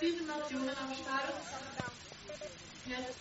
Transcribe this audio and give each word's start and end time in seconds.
Sieben 0.00 0.26
Nationen 0.26 0.70
am 0.70 0.94
Start. 0.94 1.34
Jetzt 2.86 3.14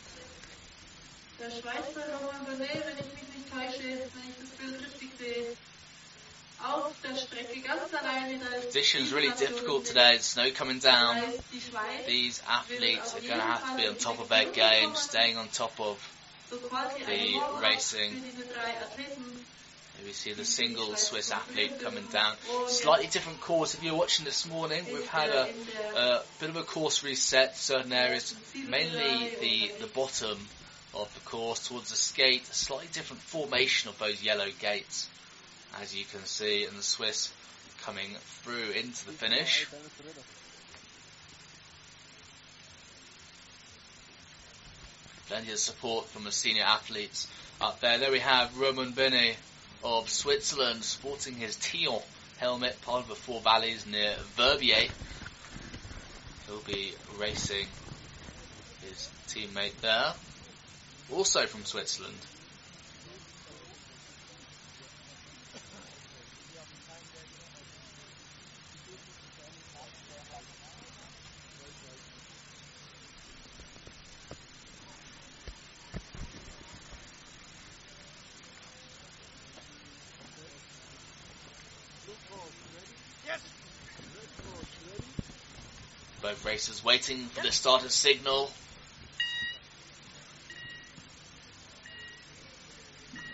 der 1.39 1.49
Schweizer 1.51 2.05
Roman 2.19 2.45
Bonnet, 2.45 2.85
wenn 2.85 2.97
ich 2.97 3.13
mich 3.13 3.35
nicht 3.35 3.51
täusche, 3.51 3.83
wenn 3.83 4.29
ich 4.29 4.35
das 4.39 4.49
Bild 4.57 4.81
richtig 4.85 5.09
sehe. 5.17 5.57
Auf 6.61 6.93
der 7.03 7.15
Strecke 7.15 7.61
ganz 7.61 7.93
alleine. 7.93 8.39
Da 8.39 8.55
ist 8.57 8.66
Position's 8.68 9.13
really 9.13 9.32
difficult 9.32 9.86
today. 9.86 10.17
The 10.17 10.23
snow 10.23 10.51
coming 10.51 10.79
down. 10.79 11.15
Da 11.17 11.23
ist 11.23 11.43
die 11.54 11.61
Schweiz. 11.61 12.05
These 12.05 12.41
athletes 12.47 13.13
are 13.13 13.21
going 13.21 13.39
to 13.39 13.45
have 13.45 13.63
to 13.71 13.75
be 13.77 13.88
on 13.88 13.97
top 13.97 14.20
of 14.20 14.27
their 14.29 14.45
game, 14.45 14.95
staying 14.95 15.38
on 15.38 15.49
top 15.51 15.79
of. 15.79 15.97
The 16.49 16.57
racing. 17.61 18.23
We 20.05 20.11
see 20.11 20.34
the 20.34 20.45
single 20.45 20.95
Swiss 20.95 21.31
athlete 21.31 21.79
coming 21.79 22.05
down. 22.11 22.36
Slightly 22.68 23.07
different 23.07 23.41
course. 23.41 23.73
If 23.73 23.84
you're 23.84 23.95
watching 23.95 24.25
this 24.25 24.48
morning, 24.48 24.84
we've 24.91 25.08
had 25.08 25.30
a, 25.30 25.49
a 25.95 26.22
bit 26.39 26.49
of 26.49 26.55
a 26.55 26.63
course 26.63 27.03
reset. 27.03 27.58
Certain 27.58 27.94
areas, 27.94 28.35
mainly 28.67 29.31
the 29.41 29.72
the 29.80 29.88
bottom 29.88 30.38
of 30.94 31.13
the 31.13 31.30
course 31.30 31.67
towards 31.67 31.89
the 31.89 31.95
skate. 31.95 32.44
A 32.49 32.53
slightly 32.53 32.88
different 32.91 33.22
formation 33.22 33.89
of 33.89 33.99
those 33.99 34.23
yellow 34.23 34.48
gates, 34.59 35.09
as 35.81 35.95
you 35.95 36.05
can 36.05 36.25
see, 36.25 36.66
and 36.66 36.77
the 36.77 36.84
Swiss 36.84 37.31
coming 37.81 38.09
through 38.44 38.72
into 38.72 39.05
the 39.05 39.11
finish. 39.11 39.67
Plenty 45.27 45.52
of 45.52 45.59
support 45.59 46.08
from 46.08 46.23
the 46.23 46.31
senior 46.31 46.63
athletes 46.63 47.27
up 47.61 47.80
there. 47.81 48.00
There 48.00 48.11
we 48.11 48.20
have 48.20 48.58
Roman 48.58 48.94
Bene 48.94 49.36
of 49.83 50.09
Switzerland 50.09 50.83
sporting 50.83 51.35
his 51.35 51.55
Thyon 51.55 52.01
helmet, 52.38 52.81
part 52.81 53.03
of 53.03 53.07
the 53.09 53.15
Four 53.15 53.41
Valleys 53.41 53.85
near 53.85 54.15
Verbier. 54.35 54.89
He'll 56.47 56.61
be 56.61 56.94
racing 57.17 57.67
his 58.88 59.09
teammate 59.27 59.80
there, 59.81 60.13
also 61.11 61.45
from 61.45 61.66
Switzerland. 61.66 62.17
Both 86.21 86.45
racers 86.45 86.79
waiting 86.90 87.26
for 87.28 87.44
the 87.44 87.52
starter 87.52 87.88
signal. 87.88 88.50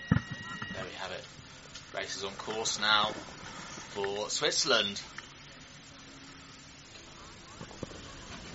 There 0.09 0.83
we 0.83 0.91
have 0.97 1.11
it. 1.11 1.23
Race 1.95 2.17
is 2.17 2.25
on 2.25 2.33
course 2.33 2.81
now 2.81 3.11
for 3.93 4.29
Switzerland. 4.29 5.01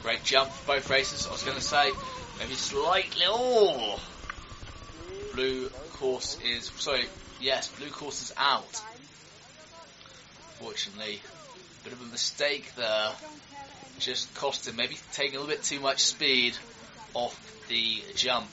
Great 0.03 0.23
jump 0.23 0.51
for 0.51 0.75
both 0.75 0.91
races. 0.91 1.27
I 1.27 1.33
was 1.33 1.45
going 1.45 1.57
to 1.57 1.63
say 1.63 1.91
maybe 2.39 2.53
slightly. 2.53 3.23
Oh, 3.25 3.99
blue 5.33 5.71
course 5.95 6.37
is 6.45 6.71
sorry. 6.77 7.07
Yes, 7.41 7.69
blue 7.69 7.89
course 7.89 8.21
is 8.21 8.35
out. 8.37 8.83
Fortunately, 10.59 11.23
bit 11.85 11.95
of 11.95 12.03
a 12.03 12.13
mistake 12.13 12.75
there. 12.77 13.13
Just 14.01 14.35
cost 14.35 14.67
him 14.67 14.77
maybe 14.77 14.97
taking 15.13 15.37
a 15.37 15.41
little 15.41 15.55
bit 15.55 15.63
too 15.63 15.79
much 15.79 16.03
speed 16.03 16.57
off 17.13 17.39
the 17.69 18.03
jump. 18.15 18.49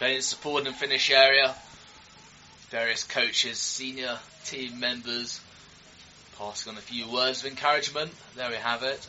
Of 0.00 0.22
support 0.22 0.64
the 0.64 0.72
finish 0.72 1.10
area. 1.10 1.54
Various 2.70 3.04
coaches, 3.04 3.58
senior 3.58 4.18
team 4.44 4.78
members 4.78 5.40
passing 6.38 6.72
on 6.72 6.78
a 6.78 6.80
few 6.80 7.10
words 7.10 7.44
of 7.44 7.50
encouragement. 7.50 8.12
There 8.36 8.50
we 8.50 8.56
have 8.56 8.82
it. 8.82 9.06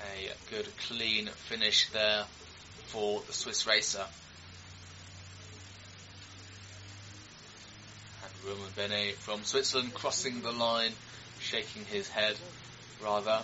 A 0.00 0.50
good 0.50 0.68
clean 0.88 1.26
finish 1.26 1.88
there 1.90 2.24
for 2.86 3.22
the 3.26 3.32
Swiss 3.32 3.66
racer. 3.66 4.04
And 8.24 8.32
Roman 8.48 8.70
Bene 8.76 9.12
from 9.12 9.44
Switzerland 9.44 9.94
crossing 9.94 10.42
the 10.42 10.52
line, 10.52 10.92
shaking 11.38 11.84
his 11.84 12.08
head 12.08 12.36
rather. 13.02 13.42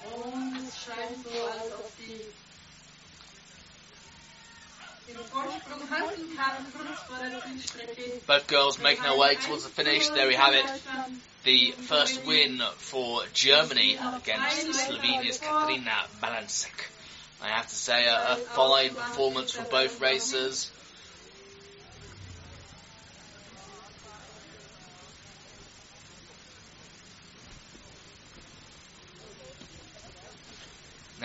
Zielstrecke. 7.66 8.26
Both 8.28 8.48
girls 8.48 8.80
making 8.80 9.04
their 9.04 9.18
way 9.18 9.36
towards 9.36 9.64
the 9.64 9.70
finish. 9.70 10.10
There 10.10 10.28
we 10.28 10.36
have 10.36 10.54
it. 10.54 10.66
The 11.44 11.72
first 11.72 12.26
win 12.26 12.60
for 12.78 13.22
Germany 13.34 13.98
against 13.98 14.74
Slovenia's 14.74 15.38
Katarina 15.38 16.08
Malansek. 16.22 16.90
I 17.42 17.50
have 17.50 17.68
to 17.68 17.76
say 17.76 18.08
a, 18.08 18.34
a 18.34 18.36
fine 18.36 18.96
performance 18.96 19.52
from 19.52 19.66
both 19.70 20.02
racers. 20.02 20.72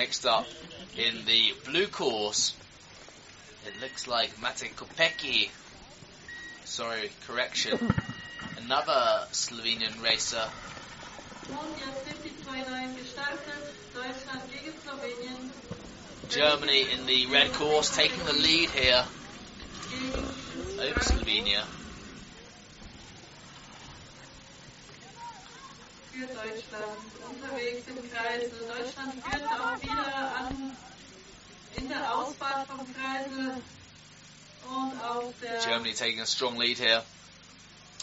Next 0.00 0.24
up 0.24 0.46
in 0.96 1.26
the 1.26 1.52
blue 1.66 1.86
course, 1.86 2.54
it 3.66 3.82
looks 3.82 4.08
like 4.08 4.40
Mate 4.40 4.72
Kopecki. 4.74 5.50
Sorry, 6.64 7.10
correction. 7.26 7.78
Another 8.64 9.26
Slovenian 9.32 10.02
racer. 10.02 10.42
Germany 16.30 16.86
in 16.94 17.04
the 17.04 17.26
red 17.26 17.52
course 17.52 17.94
taking 17.94 18.24
the 18.24 18.32
lead 18.32 18.70
here 18.70 19.04
over 20.80 21.00
Slovenia. 21.00 21.64
Für 26.20 26.26
Deutschland 26.26 27.00
unterwegs 27.30 27.86
im. 27.88 27.96
Deutschland 28.68 29.14
führt 29.24 29.44
auch 29.44 29.82
wieder 29.82 30.36
an 30.36 30.76
in 31.76 31.88
der 31.88 32.14
Ausfahrt 32.14 32.66
vom 32.66 32.80
und 34.70 35.02
auf 35.02 35.34
der 35.40 35.60
Germany 35.64 35.94
taking 35.94 36.20
a 36.20 36.26
strong 36.26 36.58
lead 36.58 36.78
here 36.78 37.02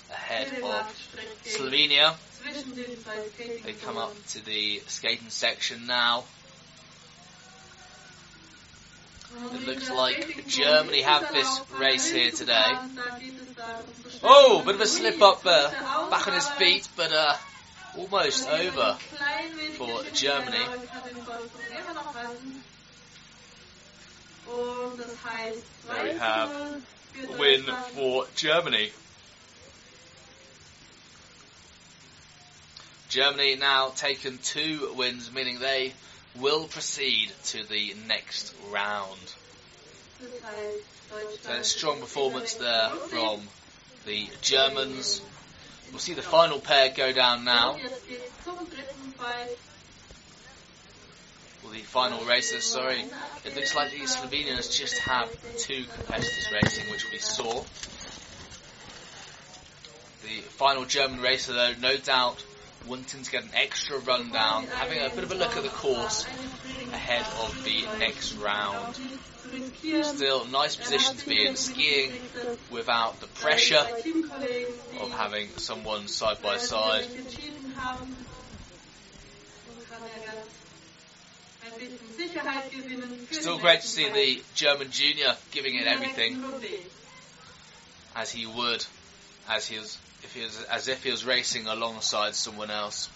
ahead 0.10 0.48
of 0.64 0.86
Slovenia. 1.46 2.16
They 3.64 3.74
come 3.74 3.98
up 3.98 4.14
to 4.34 4.40
the 4.44 4.82
skating 4.88 5.30
section 5.30 5.86
now. 5.86 6.24
It 9.54 9.68
looks 9.68 9.90
like 9.90 10.48
Germany 10.48 11.02
have 11.02 11.32
this 11.34 11.62
race 11.78 12.10
here 12.10 12.32
today. 12.32 12.78
Oh, 14.24 14.64
bit 14.66 14.76
of 14.76 14.82
a 14.82 14.88
slip 14.88 15.22
up 15.22 15.44
there. 15.44 15.70
Back 16.10 16.28
on 16.28 16.34
his 16.34 16.48
feet, 16.48 16.88
but 16.96 17.12
uh, 17.12 17.36
almost 17.98 18.48
over. 18.48 18.98
for 19.78 20.04
Germany. 20.14 20.58
There 25.88 26.04
we 26.04 26.10
have 26.20 26.52
a 26.52 27.38
win 27.40 27.64
for 27.64 28.26
Germany. 28.36 28.92
Germany 33.10 33.56
now 33.56 33.90
taken 33.96 34.38
two 34.40 34.94
wins, 34.96 35.32
meaning 35.32 35.60
they 35.60 35.94
will 36.36 36.66
proceed 36.66 37.32
to 37.46 37.64
the 37.68 37.96
next 38.08 38.54
round. 38.72 39.18
So 41.42 41.52
a 41.52 41.64
strong 41.64 42.00
performance 42.00 42.56
there 42.56 42.90
from 42.90 43.42
the 44.06 44.28
Germans. 44.42 45.22
We'll 45.92 46.00
see 46.00 46.14
the 46.14 46.22
final 46.22 46.60
pair 46.60 46.90
go 46.96 47.12
down 47.12 47.44
now. 47.44 47.78
Well, 51.64 51.74
the 51.74 51.80
final 51.80 52.24
races, 52.26 52.64
sorry. 52.64 53.04
It 53.46 53.56
looks 53.56 53.76
like 53.76 53.92
the 53.92 54.00
Slovenians 54.00 54.78
just 54.78 55.00
have 55.00 55.30
two 55.58 55.86
competitors 55.96 56.50
racing, 56.54 56.92
which 56.92 57.12
we 57.12 57.18
saw. 57.18 57.64
The 60.24 60.42
final 60.42 60.86
German 60.86 61.22
racer, 61.22 61.54
though, 61.54 61.74
no 61.82 61.98
doubt 61.98 62.44
wanting 62.88 63.24
to 63.24 63.32
get 63.32 63.44
an 63.44 63.50
extra 63.54 63.98
run 64.00 64.32
down, 64.32 64.68
having 64.68 65.00
a 65.00 65.10
bit 65.10 65.24
of 65.24 65.32
a 65.32 65.36
look 65.36 65.58
at 65.58 65.64
the 65.64 65.70
course 65.70 66.26
ahead 66.94 67.26
of 67.42 67.64
the 67.64 67.86
next 68.00 68.34
round. 68.36 69.00
Still, 70.04 70.46
nice 70.46 70.76
position 70.76 71.16
to 71.18 71.26
be 71.26 71.46
in, 71.46 71.56
skiing 71.56 72.12
without 72.72 73.20
the 73.22 73.28
pressure 73.28 73.86
of 75.00 75.12
having 75.12 75.50
someone 75.58 76.08
side 76.08 76.42
by 76.42 76.58
side. 76.58 77.06
Still 83.32 83.58
great 83.60 83.82
to 83.82 83.88
see 83.88 84.10
the 84.10 84.44
German 84.56 84.92
junior 84.92 85.36
giving 85.52 85.76
it 85.76 85.88
everything 85.88 86.44
as 88.16 88.32
he 88.32 88.46
would, 88.46 88.86
as 89.50 89.68
he 89.68 89.78
was, 89.78 89.98
if 90.24 90.34
he 90.34 90.44
was, 90.44 90.64
as 90.66 90.88
if 90.88 91.04
he 91.04 91.12
was 91.12 91.26
racing 91.26 91.68
alongside 91.68 92.36
someone 92.36 92.72
else. 92.72 93.10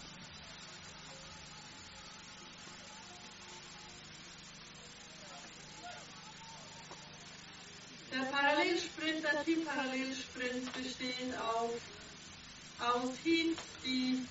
Der 8.22 8.28
Parallelsprint, 8.28 9.24
der 9.24 9.44
Team-Parallelsprint 9.44 10.74
besteht 10.74 11.34
auf, 11.40 11.72
aus 12.80 13.10
Teams, 13.24 13.58
die 13.84 14.26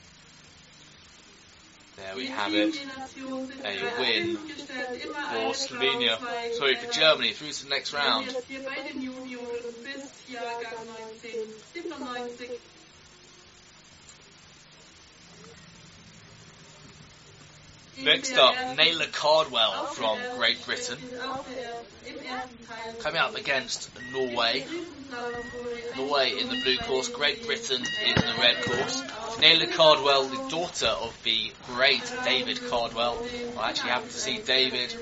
There 1.96 2.16
we 2.16 2.26
have 2.26 2.54
it. 2.54 2.81
A 3.64 4.00
win 4.00 4.37
for 4.37 5.54
Slovenia. 5.54 6.19
Sorry, 6.56 6.76
for 6.76 6.90
Germany 6.92 7.32
through 7.32 7.52
to 7.52 7.64
the 7.64 7.69
next 7.69 7.92
round. 7.92 8.26
Next 18.02 18.37
up, 18.37 18.55
Naylor 18.76 19.06
Cardwell 19.12 19.87
from 19.87 20.19
Great 20.37 20.64
Britain. 20.64 20.99
Coming 23.00 23.20
up 23.20 23.35
against 23.35 23.91
Norway. 24.12 24.64
Norway 25.97 26.32
in 26.38 26.49
the 26.49 26.61
blue 26.62 26.79
course, 26.79 27.08
Great 27.08 27.44
Britain 27.44 27.85
in 28.06 28.14
the 28.14 28.35
red 28.38 28.64
course. 28.64 29.02
Naylor 29.41 29.67
Cardwell, 29.67 30.29
the 30.29 30.49
daughter 30.49 30.87
of 30.87 31.19
the 31.25 31.52
great 31.67 32.02
David 32.25 32.61
Cardwell. 32.69 33.23
I 33.58 33.70
actually 33.70 33.91
happened 33.91 34.12
to 34.12 34.19
see 34.19 34.38
David 34.38 34.94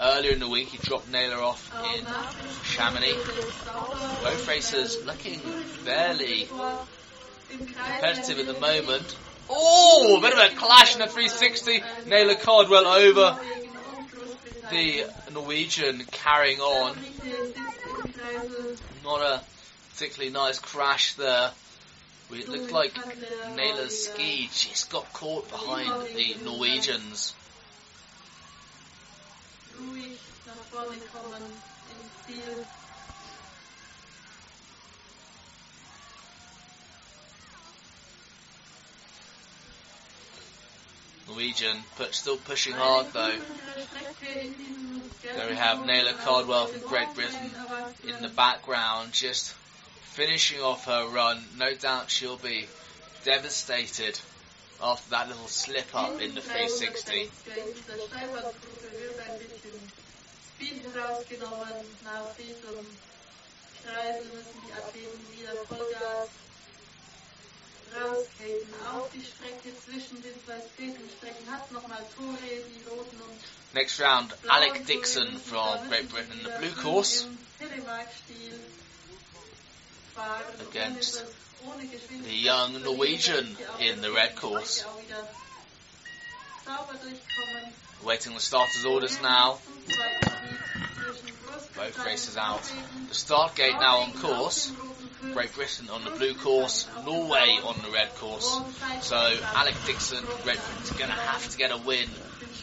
earlier 0.00 0.32
in 0.32 0.40
the 0.40 0.48
week. 0.48 0.68
He 0.68 0.78
dropped 0.78 1.10
Naylor 1.10 1.42
off 1.42 1.70
in 1.94 2.06
Chamonix. 2.64 3.16
Both 4.22 4.48
racers 4.48 5.04
looking 5.04 5.40
fairly 5.40 6.48
competitive 7.48 8.38
at 8.38 8.46
the 8.46 8.60
moment. 8.60 9.16
Oh, 9.48 10.16
a 10.18 10.20
bit 10.20 10.32
of 10.32 10.52
a 10.52 10.56
clash 10.56 10.94
in 10.94 11.00
the 11.00 11.06
360. 11.06 11.82
Naylor 12.06 12.34
Cardwell 12.34 12.86
over 12.86 13.38
the 14.70 15.04
Norwegian 15.32 16.04
carrying 16.10 16.60
on. 16.60 16.96
Not 19.04 19.22
a 19.22 19.40
particularly 19.92 20.32
nice 20.32 20.58
crash 20.58 21.14
there. 21.14 21.50
It 22.32 22.48
looked 22.48 22.72
like 22.72 22.92
Naylor's 23.54 24.06
ski 24.06 24.48
just 24.52 24.90
got 24.90 25.12
caught 25.12 25.48
behind 25.48 26.08
the 26.16 26.36
Norwegians. 26.44 27.34
Norwegian, 41.28 41.76
but 41.98 42.14
still 42.14 42.36
pushing 42.36 42.72
hard 42.72 43.06
though. 43.12 43.36
There 45.34 45.48
we 45.48 45.56
have 45.56 45.84
Naylor 45.84 46.12
Cardwell 46.12 46.66
from 46.66 46.88
Great 46.88 47.12
Britain 47.14 47.50
in 48.06 48.22
the 48.22 48.28
background, 48.28 49.12
just 49.12 49.52
finishing 50.02 50.60
off 50.60 50.84
her 50.86 51.06
run. 51.08 51.42
No 51.58 51.74
doubt 51.74 52.10
she'll 52.10 52.36
be 52.36 52.66
devastated 53.24 54.18
after 54.82 55.10
that 55.10 55.28
little 55.28 55.48
slip 55.48 55.94
up 55.94 56.20
in 56.20 56.34
the 56.34 56.40
360. 56.40 57.30
Dieser 67.96 68.16
Steilwandgruppe 68.36 69.16
wird 69.16 69.44
ein 69.46 69.56
bisschen 69.56 69.56
Speed 69.56 69.56
herausgenommen. 69.56 69.56
Nach 69.56 69.56
diesem 69.56 69.56
Kreisel 69.56 69.58
müssen 69.58 69.58
die 69.58 69.58
Athleten 69.58 69.58
wieder 69.58 69.58
Vollgas 69.58 69.62
rausgehen. 69.62 69.64
Auf 69.64 69.64
die 69.64 69.64
Strecke 69.64 69.72
zwischen 69.84 70.22
den 70.22 70.34
zwei 70.44 70.60
Skatingstrecken 70.60 71.50
hat 71.50 71.72
nochmal 71.72 72.04
Tore, 72.14 72.36
die 72.36 72.84
roten 72.88 73.22
und 73.22 73.40
Next 73.72 74.00
round, 74.00 74.34
Alec 74.48 74.86
Dixon 74.86 75.40
from 75.40 75.88
Great 75.88 76.08
Britain 76.08 76.40
the 76.42 76.50
blue 76.58 76.82
course. 76.82 77.24
Im 77.24 77.38
Telemark-Stil 77.58 78.60
fahren. 80.14 80.42
Und 80.58 80.68
Against 80.68 81.16
wenn 81.16 81.26
es 81.26 81.34
ohne 81.64 81.86
Geschwindigkeit 81.86 82.30
the 82.30 82.48
young 82.48 82.82
Norwegian 82.82 83.56
in 83.80 84.02
the 84.02 84.10
red 84.10 84.36
course. 84.36 84.84
auch 84.86 85.02
wieder. 85.02 85.28
Waiting 88.02 88.34
the 88.34 88.40
starters' 88.40 88.84
orders 88.84 89.20
now. 89.20 89.58
Zum 89.64 89.90
zweiten 89.90 90.30
Heat 90.30 90.86
zwischen 90.94 91.36
Großbritannien 91.46 91.94
Both 91.94 92.04
races 92.04 92.36
out. 92.36 92.62
The 93.08 93.14
start 93.14 93.54
gate 93.54 93.78
now 93.78 94.00
on 94.00 94.12
course. 94.14 94.72
Great 95.32 95.54
Britain 95.54 95.88
on 95.90 96.04
the 96.04 96.10
blue 96.10 96.34
course, 96.34 96.88
Norway 97.04 97.58
on 97.64 97.76
the 97.82 97.90
red 97.90 98.14
course. 98.16 98.60
So 99.02 99.16
Alec 99.54 99.74
Dixon, 99.86 100.24
Great 100.44 100.58
Britain's 100.58 100.90
going 100.92 101.10
to 101.10 101.16
have 101.16 101.48
to 101.50 101.58
get 101.58 101.70
a 101.72 101.78
win 101.78 102.08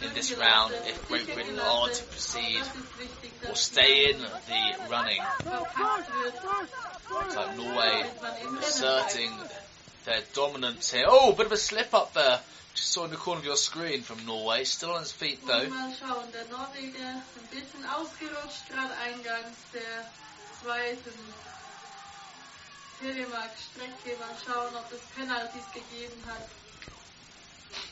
in 0.03 0.13
this 0.13 0.37
round 0.37 0.73
if 0.85 1.07
Great 1.07 1.33
Britain 1.33 1.59
are 1.59 1.87
to 1.89 2.03
proceed 2.03 2.61
or 3.47 3.55
stay 3.55 4.11
in 4.11 4.19
the 4.19 4.89
running. 4.89 5.21
So 7.29 7.51
Norway 7.55 8.03
asserting 8.59 9.31
their 10.05 10.21
dominance 10.33 10.91
here. 10.91 11.05
Oh, 11.07 11.33
bit 11.33 11.45
of 11.45 11.51
a 11.51 11.57
slip 11.57 11.93
up 11.93 12.13
there. 12.13 12.39
Just 12.75 12.89
saw 12.89 13.05
in 13.05 13.11
the 13.11 13.17
corner 13.17 13.39
of 13.39 13.45
your 13.45 13.55
screen 13.55 14.01
from 14.01 14.25
Norway. 14.25 14.63
Still 14.63 14.91
on 14.91 15.01
his 15.01 15.11
feet 15.11 15.39
though. 15.45 15.67
Mal 23.03 24.35
schauen, 24.45 24.75
ob 24.75 24.91
es 24.91 25.01
Penalties 25.15 25.65
gegeben 25.73 26.23
hat. 26.25 26.47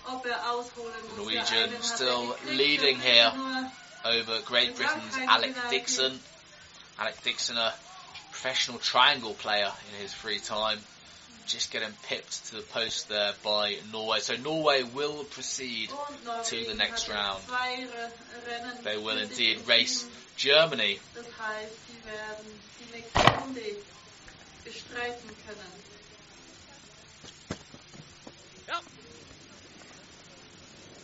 Ob 0.08 0.25
er 0.25 0.51
ausholen 0.51 0.94
muss. 1.10 1.18
Norwegian 1.18 1.70
still 1.82 2.36
leading 2.48 3.00
here. 3.00 3.32
over 4.06 4.39
Great 4.46 4.75
Britain's 4.75 5.18
Alec 5.27 5.56
Dixon. 5.70 6.20
Alec 6.98 7.22
Dixon, 7.24 7.58
a 7.58 7.74
professional 8.32 8.80
triangle 8.80 9.34
player 9.34 9.72
in 9.89 10.01
his 10.01 10.13
free 10.13 10.39
time. 10.39 10.80
just 11.46 11.72
getting 11.72 11.91
pipped 12.03 12.46
to 12.48 12.56
the 12.56 12.62
post 12.62 13.10
there 13.10 13.34
by 13.44 13.75
Norway. 13.91 14.20
So 14.20 14.36
Norway 14.38 14.84
will 14.84 15.25
proceed 15.25 15.89
to 16.46 16.65
the 16.65 16.75
next 16.75 17.10
round. 17.10 17.44
Zwei 17.44 17.80
Re- 17.80 18.53
Rennen 18.53 18.84
They 18.84 18.98
will 18.98 19.18
indeed 19.18 19.68
race. 19.68 20.08
Germany. 20.38 21.00
Bestreiten 24.63 25.30
können. 25.46 25.82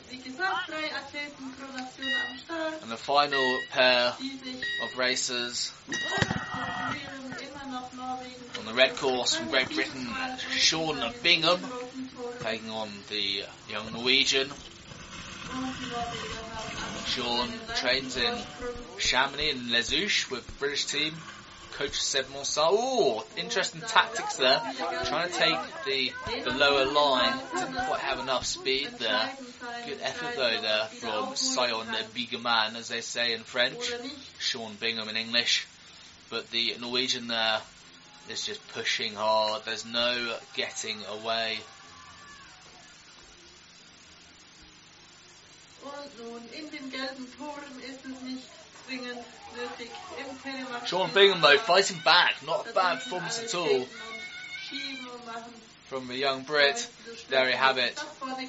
Wie 0.10 0.20
gesagt, 0.20 0.70
drei 0.70 0.96
Athleten 0.96 1.54
pro 1.60 1.68
Nation 1.74 2.08
am 2.30 2.38
Start, 2.40 2.82
And 2.82 2.92
the 2.92 2.98
final 2.98 3.60
pair 3.72 4.16
of 4.84 4.98
racers 4.98 5.74
konkurrieren, 5.86 7.36
immer 7.42 7.84
on 8.60 8.66
the 8.66 8.74
red 8.74 8.96
course 8.96 9.36
from 9.36 9.50
Great 9.50 9.68
Britain, 9.76 10.08
Sean 10.52 11.14
Bingham 11.24 11.60
taking 12.40 12.70
on 12.70 12.90
the 13.10 13.44
young 13.70 13.92
Norwegian. 13.92 14.50
Und 14.50 15.76
die 15.80 15.86
Norweger 15.88 16.40
haben 16.56 16.96
am 16.96 17.06
Sean 17.06 17.50
trains 17.76 18.16
in 18.16 18.34
Chamonix 18.98 19.52
and 19.56 19.70
Les 19.70 19.92
Houches 19.92 20.32
with 20.32 20.46
the 20.46 20.54
British 20.54 20.86
team. 20.86 21.14
Coach 21.78 22.02
Seb 22.02 22.28
Monsard. 22.34 22.74
Ooh, 22.74 23.22
interesting 23.38 23.82
tactics 23.82 24.38
there. 24.38 24.60
Trying 25.06 25.30
to 25.30 25.38
take 25.38 25.58
the, 25.86 26.12
the 26.44 26.58
lower 26.58 26.86
line. 26.86 27.38
Didn't 27.54 27.76
quite 27.76 28.00
have 28.00 28.20
enough 28.20 28.46
speed 28.48 28.90
there. 28.98 29.30
Good 29.86 30.00
effort 30.02 30.36
though 30.36 30.60
there 30.60 30.86
from 30.86 31.36
Sion 31.36 31.86
Bigeman, 32.16 32.76
as 32.76 32.88
they 32.88 33.02
say 33.02 33.34
in 33.34 33.42
French. 33.42 33.92
Sean 34.40 34.74
Bingham 34.80 35.08
in 35.08 35.18
English. 35.18 35.68
But 36.32 36.50
the 36.50 36.76
Norwegian 36.82 37.28
there 37.28 37.60
is 38.28 38.44
just 38.44 38.68
pushing 38.70 39.14
hard. 39.14 39.62
There's 39.66 39.86
no 39.86 40.36
getting 40.56 40.98
away. 41.22 41.60
In 46.54 46.92
gelben 46.92 47.28
Toren 47.38 47.80
ist 47.82 48.04
es 48.04 48.22
nicht 48.22 48.48
zwingend 48.86 49.24
Sean 50.86 51.10
Bingham 51.14 51.42
though 51.42 51.58
fighting 51.58 52.00
back. 52.04 52.36
Not 52.46 52.70
a 52.70 52.74
bad 52.74 53.00
performance 53.00 53.42
at 53.44 53.56
all 53.56 53.86
from 55.86 56.08
the 56.08 56.16
young 56.16 56.44
Brit. 56.44 56.88
There 57.30 57.50
you 57.50 57.56
have 57.56 57.78
it. 57.78 57.98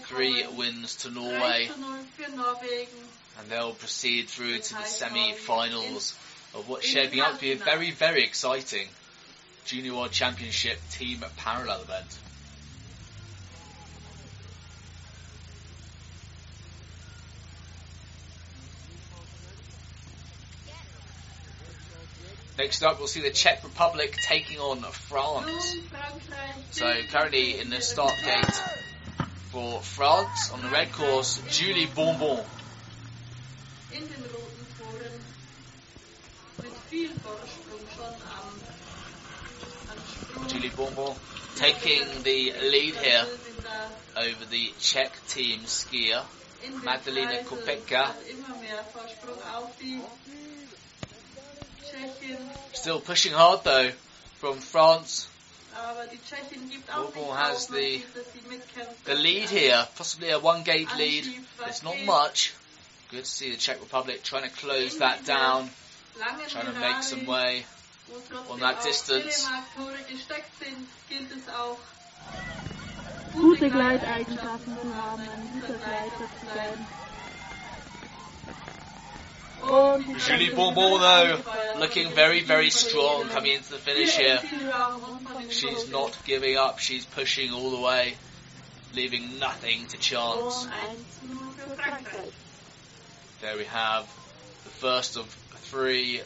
Three 0.07 0.47
wins 0.57 0.97
to 0.97 1.11
Norway. 1.11 1.67
3 1.67 1.75
zu 1.75 1.81
0 1.81 2.05
für 2.17 2.37
Norwegen. 2.37 3.09
and 3.38 3.49
they'll 3.49 3.73
proceed 3.73 4.29
through 4.29 4.59
to 4.59 4.75
the 4.75 4.83
semi-finals 4.83 6.19
of 6.55 6.69
what's 6.69 6.87
shaping 6.87 7.21
up 7.21 7.35
to 7.35 7.41
be 7.41 7.53
a 7.53 7.57
very, 7.57 7.91
very 7.93 8.25
exciting 8.25 8.88
Junior 9.65 9.95
World 9.95 10.11
Championship 10.11 10.79
team 10.91 11.25
parallel 11.37 11.83
event. 11.83 12.27
Next 22.59 22.83
up, 22.83 22.99
we'll 22.99 23.07
see 23.07 23.21
the 23.21 23.31
Czech 23.31 23.62
Republic 23.62 24.17
taking 24.21 24.59
on 24.59 24.83
France. 24.83 25.77
So 26.73 26.93
currently 27.12 27.61
in 27.61 27.71
the 27.71 27.81
start 27.81 28.15
gate 28.25 28.61
for 29.53 29.81
France 29.81 30.50
on 30.53 30.62
the 30.62 30.69
red 30.69 30.91
course, 30.91 31.41
Julie 31.50 31.87
Bonbon. 31.87 32.45
Julie 40.49 40.71
Bonbon 40.77 41.15
taking 41.55 42.03
the 42.25 42.55
lead 42.61 42.97
here 42.97 43.25
over 44.17 44.45
the 44.50 44.73
Czech 44.81 45.12
team 45.29 45.61
skier. 45.61 46.25
Kreisen 46.83 47.45
Kopecka. 47.47 48.07
hat 48.07 48.17
immer 48.29 48.57
mehr 48.61 48.85
Vorsprung 48.93 49.41
auf 49.55 49.71
die 49.81 50.00
Tschechin. 50.00 50.59
Still 52.73 53.00
pushing 53.00 53.33
hard 53.35 53.64
though 53.64 53.92
from 54.40 54.61
France. 54.61 55.28
Ah, 55.75 55.90
aber 55.90 56.07
die 56.07 56.18
Tschechin 56.18 56.71
gibt 56.71 56.90
auch 56.90 57.11
Bobo 57.11 57.35
has 57.37 57.66
the- 57.68 57.75
sieht, 57.75 58.16
dass 58.16 58.33
sie 58.33 58.40
mitkämpft. 58.49 59.04
The 59.04 59.12
lead 59.14 59.49
here, 59.50 59.87
possibly 59.97 60.33
a 60.33 60.38
one 60.38 60.62
gate 60.64 60.88
lead. 60.97 61.26
It's 61.66 61.83
not 61.83 61.97
much. 62.04 62.52
Good 63.11 63.25
to 63.25 63.30
see 63.30 63.50
the 63.52 63.59
Czech 63.59 63.80
Republic 63.80 64.23
trying 64.25 64.42
to 64.45 64.50
close 64.50 64.99
that 64.99 65.25
down, 65.25 65.71
trying 66.49 66.66
to 66.66 66.73
make 66.78 67.02
some 67.02 67.26
way. 67.26 67.64
on 68.50 68.61
that 68.61 68.83
distance. 68.83 69.45
Telemark-Tore 69.45 69.99
gesteckt 70.09 70.59
sind, 70.59 70.88
gilt 71.09 71.30
es 71.30 71.49
auch 71.52 71.78
gute 73.35 73.71
Gleiteigenschaften 73.71 74.76
zu 74.80 74.95
haben, 74.95 75.23
ein 75.23 75.61
guter 75.61 75.75
Gleiter 75.75 76.28
zu 76.40 76.47
sein. 76.54 76.87
Julie 79.69 80.49
Bonbon 80.55 80.99
though, 80.99 81.41
looking 81.79 82.11
very, 82.13 82.43
very 82.43 82.71
strong 82.71 83.29
coming 83.29 83.53
into 83.53 83.73
the 83.73 83.77
finish 83.77 84.17
here. 84.17 84.41
She's 85.51 85.91
not 85.91 86.17
giving 86.25 86.57
up, 86.57 86.79
she's 86.79 87.05
pushing 87.05 87.53
all 87.53 87.71
the 87.71 87.81
way, 87.81 88.15
leaving 88.95 89.39
nothing 89.39 89.87
to 89.89 89.99
chance. 89.99 90.65
1 90.65 90.73
zu 91.21 91.27
0 91.27 91.53
für 91.53 91.77
Frankreich. 91.77 92.33
There 93.43 93.59
we 93.59 93.65
have 93.65 94.07
the 94.65 94.71
first 94.71 95.19
of 95.19 95.27
three 95.71 96.23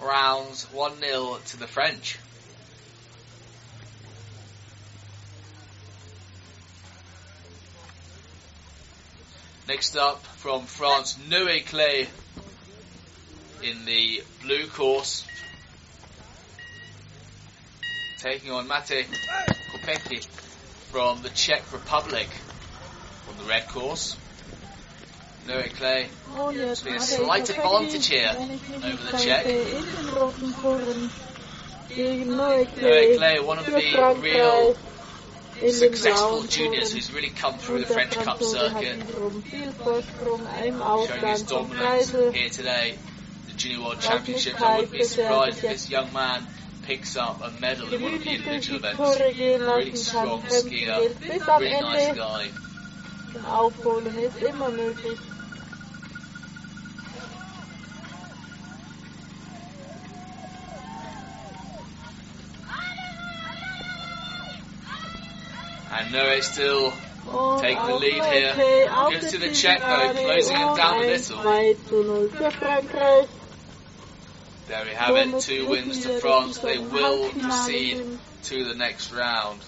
rounds, 0.00 0.64
1 0.72 0.98
0 0.98 1.38
to 1.46 1.56
the 1.58 1.68
French. 1.68 2.18
Next 9.68 9.96
up 9.96 10.24
from 10.24 10.62
France, 10.66 11.18
Noé 11.28 11.64
Clay 11.64 12.08
in 13.62 13.84
the 13.84 14.22
blue 14.42 14.66
course. 14.66 15.26
Taking 18.18 18.52
on 18.52 18.66
Mate 18.66 19.06
Kopecki 19.72 20.26
from 20.90 21.22
the 21.22 21.28
Czech 21.30 21.72
Republic 21.72 22.28
on 23.28 23.36
the 23.38 23.44
red 23.44 23.68
course. 23.68 24.16
Noé 25.46 25.72
Clay 25.74 26.08
Und 26.36 26.56
jetzt 26.56 26.84
be 26.84 26.94
a 26.94 27.00
slight 27.00 27.48
advantage 27.48 28.06
here 28.06 28.30
over 28.30 29.10
the 29.10 29.18
Czech. 29.18 29.46
Noé 32.26 33.16
Clay 33.16 33.40
one 33.40 33.58
of 33.58 33.66
the 33.66 34.16
real 34.20 34.76
successful 35.72 36.42
juniors 36.42 36.92
who's 36.92 37.12
really 37.12 37.30
come 37.30 37.58
through 37.58 37.80
the 37.80 37.86
French 37.86 38.12
Cup 38.12 38.42
circuit, 38.42 39.02
showing 39.10 39.42
his 39.42 39.74
dominance 41.42 42.10
here 42.10 42.50
today. 42.50 42.98
Junior 43.58 43.80
World 43.80 44.00
Championships, 44.00 44.62
I 44.62 44.76
wouldn't 44.76 44.92
be 44.92 45.02
surprised 45.04 45.64
if 45.64 45.70
this 45.70 45.90
young 45.90 46.12
man 46.12 46.46
picks 46.84 47.16
up 47.16 47.42
a 47.42 47.50
medal 47.60 47.92
in 47.92 48.00
one 48.00 48.14
of 48.14 48.24
the 48.24 48.30
individual 48.30 48.78
events. 48.78 49.20
Really 49.20 49.96
strong 49.96 50.42
skier, 50.42 50.98
geht. 51.00 51.20
Bis 51.20 51.48
am 51.48 51.60
really 51.60 51.80
nice 51.80 52.16
guy. 52.16 52.50
Aufholen 53.46 54.16
ist 54.18 54.38
immer 54.42 54.70
möglich. 54.70 55.18
And 65.90 66.12
Noé 66.12 66.42
still 66.42 66.92
Und 67.30 67.60
Take 67.60 67.78
the 67.86 67.94
lead 67.94 68.24
here. 68.24 68.54
Gives 69.10 69.32
to 69.32 69.38
the 69.38 69.52
Czech, 69.52 69.80
though, 69.80 70.12
closing 70.14 70.56
it 70.56 70.76
down 70.76 71.02
a 71.02 71.06
little. 71.06 71.42
2 71.42 71.76
zu 71.88 72.02
0 72.02 72.30
für 72.30 72.50
Frankreich. 72.50 73.28
There 74.68 74.84
we 74.84 74.90
have 74.90 75.16
it, 75.16 75.40
two 75.40 75.66
wins 75.66 76.02
to 76.02 76.20
France. 76.20 76.58
They 76.58 76.76
will 76.76 77.30
proceed 77.30 78.18
to 78.44 78.64
the 78.64 78.74
next 78.74 79.12
round. 79.12 79.62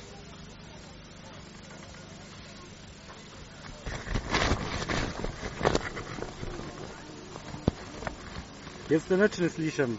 Meczny 8.91 9.49
z 9.49 9.59
Liszem. 9.59 9.97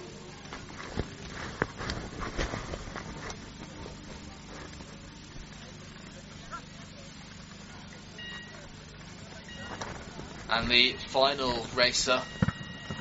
And 10.50 10.70
the 10.70 10.94
final 11.08 11.66
racer 11.76 12.22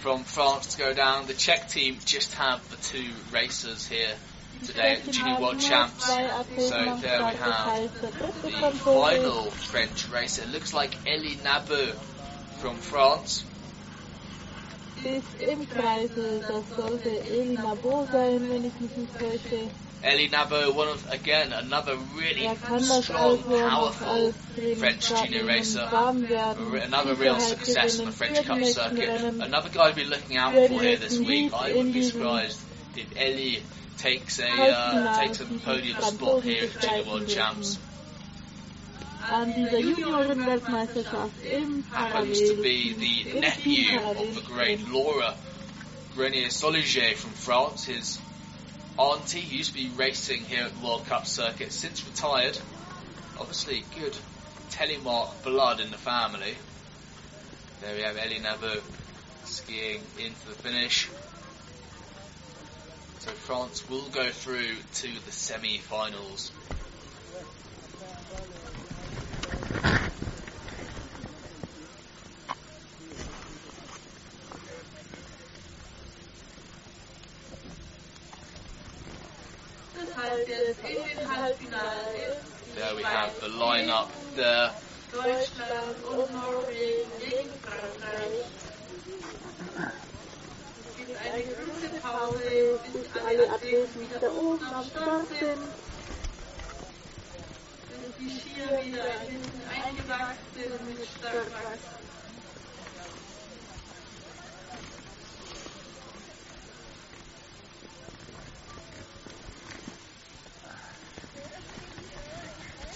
from 0.01 0.25
France 0.25 0.75
to 0.75 0.79
go 0.79 0.95
down. 0.95 1.27
The 1.27 1.35
Czech 1.35 1.69
team 1.69 1.99
just 2.05 2.35
have 2.35 2.69
the 2.71 2.77
two 2.77 3.11
racers 3.33 3.87
here 3.87 4.15
today 4.65 4.97
at 4.97 5.05
the 5.05 5.13
Junior 5.13 5.41
World 5.41 5.61
Champs. 5.61 6.07
So 6.07 6.17
there 6.17 7.25
we 7.25 7.35
have 7.37 8.03
the 8.03 8.71
final 8.79 9.51
French 9.51 10.09
racer. 10.09 10.43
It 10.43 10.49
looks 10.49 10.73
like 10.73 10.97
Elie 11.07 11.37
Nabeu 11.37 11.95
from 12.61 12.77
France. 12.77 13.45
Elie 20.03 20.29
Nabo, 20.31 20.75
one 20.75 20.89
of 20.89 21.11
again 21.11 21.53
another 21.53 21.97
really 22.15 22.49
strong, 22.57 23.43
powerful 23.43 24.33
French 24.79 25.09
junior 25.09 25.45
racer. 25.45 25.89
warm 25.93 26.23
werden, 26.23 26.73
R- 26.73 26.77
Another 26.79 27.15
real 27.15 27.39
success 27.39 27.99
on 28.01 28.07
the 28.07 28.13
French 28.13 28.43
Cup 28.47 28.65
circuit. 28.65 29.09
Another 29.21 29.69
guy 29.69 29.91
to 29.91 29.97
be 29.97 30.05
looking 30.05 30.39
out 30.39 30.55
for 30.55 30.81
here 30.81 30.97
this 30.97 31.19
week. 31.19 31.53
I 31.53 31.75
wouldn't 31.75 31.93
be 31.93 32.03
surprised 32.03 32.61
if 32.97 33.13
Ellie 33.17 33.63
takes 33.99 34.39
a 34.39 34.49
uh, 34.51 35.21
takes 35.21 35.41
a 35.41 35.45
podium 35.45 36.01
spot 36.01 36.43
here 36.45 36.65
at 36.65 36.73
the 36.73 36.81
Junior 36.81 37.05
World 37.05 37.29
Champs. 37.29 37.79
An 39.31 39.53
dieser 39.53 39.79
Junioren-Weltmeisterschaft 39.79 41.45
im 41.45 41.85
Happens 41.93 42.39
to 42.41 42.63
be 42.63 42.95
the 42.95 43.39
nephew 43.41 43.99
of 44.01 44.35
the 44.35 44.41
great 44.41 44.89
Laura 44.89 45.35
Grenier 46.17 46.49
Soliger 46.49 47.15
from 47.15 47.31
France. 47.33 47.85
His 47.85 48.19
auntie 49.01 49.41
used 49.41 49.71
to 49.71 49.77
be 49.77 49.89
racing 49.97 50.43
here 50.43 50.65
at 50.65 50.79
the 50.79 50.87
World 50.87 51.07
Cup 51.07 51.27
circuit, 51.27 51.73
since 51.73 52.07
retired. 52.07 52.59
Obviously, 53.39 53.83
good 53.99 54.15
telemark 54.71 55.43
blood 55.43 55.81
in 55.81 55.91
the 55.91 55.97
family. 55.97 56.55
There 57.81 57.97
we 57.97 58.03
have 58.03 58.19
Elie 58.19 58.41
Nabo 58.41 58.83
skiing 59.45 60.03
into 60.19 60.49
the 60.49 60.55
finish. 60.55 61.09
So 63.21 63.31
France 63.31 63.89
will 63.89 64.09
go 64.11 64.29
through 64.29 64.77
to 64.95 65.09
the 65.25 65.33
semi-finals. 65.33 66.53
Das 79.95 80.17
heißt 80.17 80.17
jetzt 80.17 80.17
in 80.17 80.17
den 80.17 80.17
Halbfinale 80.17 80.20
There 80.31 80.47
we 82.95 83.03
have 83.03 83.35
the 83.41 83.49
lineup 83.49 84.09
there. 84.37 84.71
Und 85.13 86.33
Norwegen 86.33 87.11
gegen 87.19 87.51
Frankreich. 87.65 88.47
Es 90.87 90.97
gibt 90.97 91.19
eine 91.21 91.43
kurze 91.43 91.89
Pause, 92.01 92.79
bis 92.93 93.09
alle 93.27 93.51
Athleten 93.51 94.01
wieder 94.09 94.33
oben 94.33 94.67
am 94.73 94.85
Start 94.85 95.27
sind. 95.31 95.63
Bis 97.89 98.15
die 98.21 98.31
Skier 98.31 98.71
wieder 98.85 99.03
ein 99.03 99.27
bisschen 99.27 99.67
eingewachsen 99.85 100.51
sind 100.55 100.83
mit 100.87 101.09
Startwachs. 101.09 101.85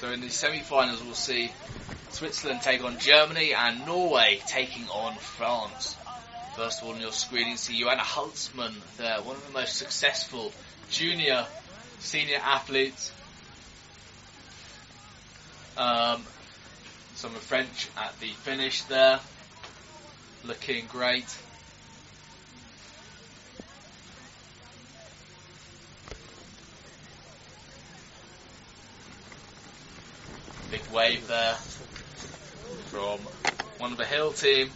So 0.04 0.11
in 0.11 0.20
the 0.20 0.28
semi-finals, 0.28 1.02
we'll 1.02 1.14
see 1.14 1.50
Switzerland 2.11 2.61
take 2.61 2.84
on 2.84 2.99
Germany 2.99 3.54
and 3.54 3.87
Norway 3.87 4.38
taking 4.46 4.87
on 4.90 5.16
France. 5.16 5.96
First 6.56 6.82
of 6.82 6.88
all, 6.88 6.94
on 6.94 7.00
your 7.00 7.11
screen, 7.11 7.49
you 7.49 7.56
see 7.56 7.80
Joanna 7.80 8.02
Holtzmann 8.02 8.75
there, 8.99 9.23
one 9.23 9.37
of 9.37 9.46
the 9.46 9.52
most 9.54 9.76
successful 9.76 10.52
junior, 10.90 11.46
senior 12.00 12.37
athletes. 12.37 13.12
Um, 15.78 16.23
some 17.14 17.30
of 17.30 17.37
the 17.37 17.46
French 17.46 17.88
at 17.96 18.20
the 18.20 18.28
finish 18.28 18.82
there, 18.82 19.20
looking 20.44 20.84
great. 20.84 21.34
Wave 30.95 31.27
there 31.27 31.55
from 32.87 33.19
one 33.79 33.91
of 33.91 33.99
the 33.99 34.05
hill 34.05 34.31
team. 34.31 34.71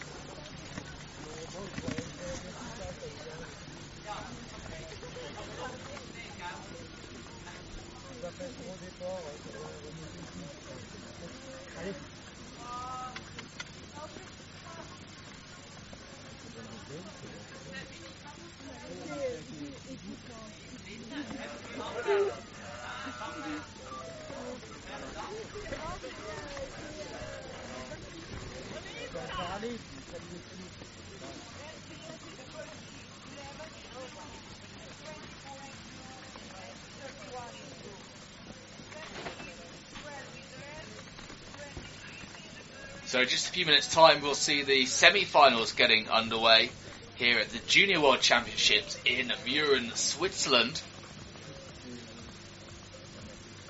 So 43.19 43.25
just 43.25 43.49
a 43.49 43.51
few 43.51 43.67
minutes 43.67 43.93
time 43.93 44.23
we'll 44.23 44.37
see 44.37 44.63
the 44.63 44.87
semi-finals 44.87 45.73
getting 45.73 46.09
underway 46.09 46.71
here 47.17 47.41
at 47.41 47.49
the 47.49 47.59
Junior 47.67 48.01
World 48.01 48.21
Championships 48.21 48.97
in 49.05 49.33
Mürren, 49.45 49.93
Switzerland. 49.97 50.81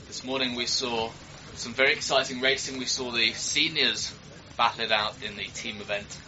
This 0.06 0.22
morning 0.22 0.54
we 0.54 0.66
saw 0.66 1.10
some 1.54 1.72
very 1.72 1.94
exciting 1.94 2.42
racing. 2.42 2.78
We 2.78 2.84
saw 2.84 3.10
the 3.10 3.32
seniors 3.32 4.14
battle 4.58 4.82
it 4.82 4.92
out 4.92 5.14
in 5.22 5.34
the 5.38 5.44
team 5.44 5.80
event. 5.80 6.18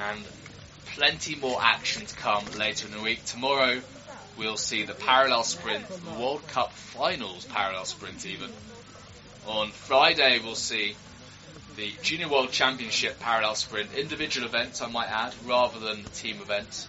And 0.00 0.24
plenty 0.86 1.36
more 1.36 1.62
action 1.62 2.06
to 2.06 2.16
come 2.16 2.44
later 2.58 2.88
in 2.88 2.92
the 2.92 3.02
week. 3.02 3.24
Tomorrow 3.24 3.82
we'll 4.36 4.56
see 4.56 4.82
the 4.82 4.94
parallel 4.94 5.44
sprint, 5.44 5.86
the 5.86 6.20
World 6.20 6.44
Cup 6.48 6.72
finals 6.72 7.44
parallel 7.44 7.84
sprint 7.84 8.26
even. 8.26 8.50
On 9.46 9.70
Friday 9.70 10.40
we'll 10.42 10.56
see 10.56 10.96
the 11.76 11.92
Junior 12.02 12.28
World 12.28 12.50
Championship 12.50 13.18
parallel 13.20 13.54
sprint 13.54 13.92
individual 13.94 14.46
events, 14.46 14.82
I 14.82 14.88
might 14.88 15.08
add, 15.08 15.34
rather 15.44 15.78
than 15.78 16.04
team 16.14 16.40
events. 16.40 16.88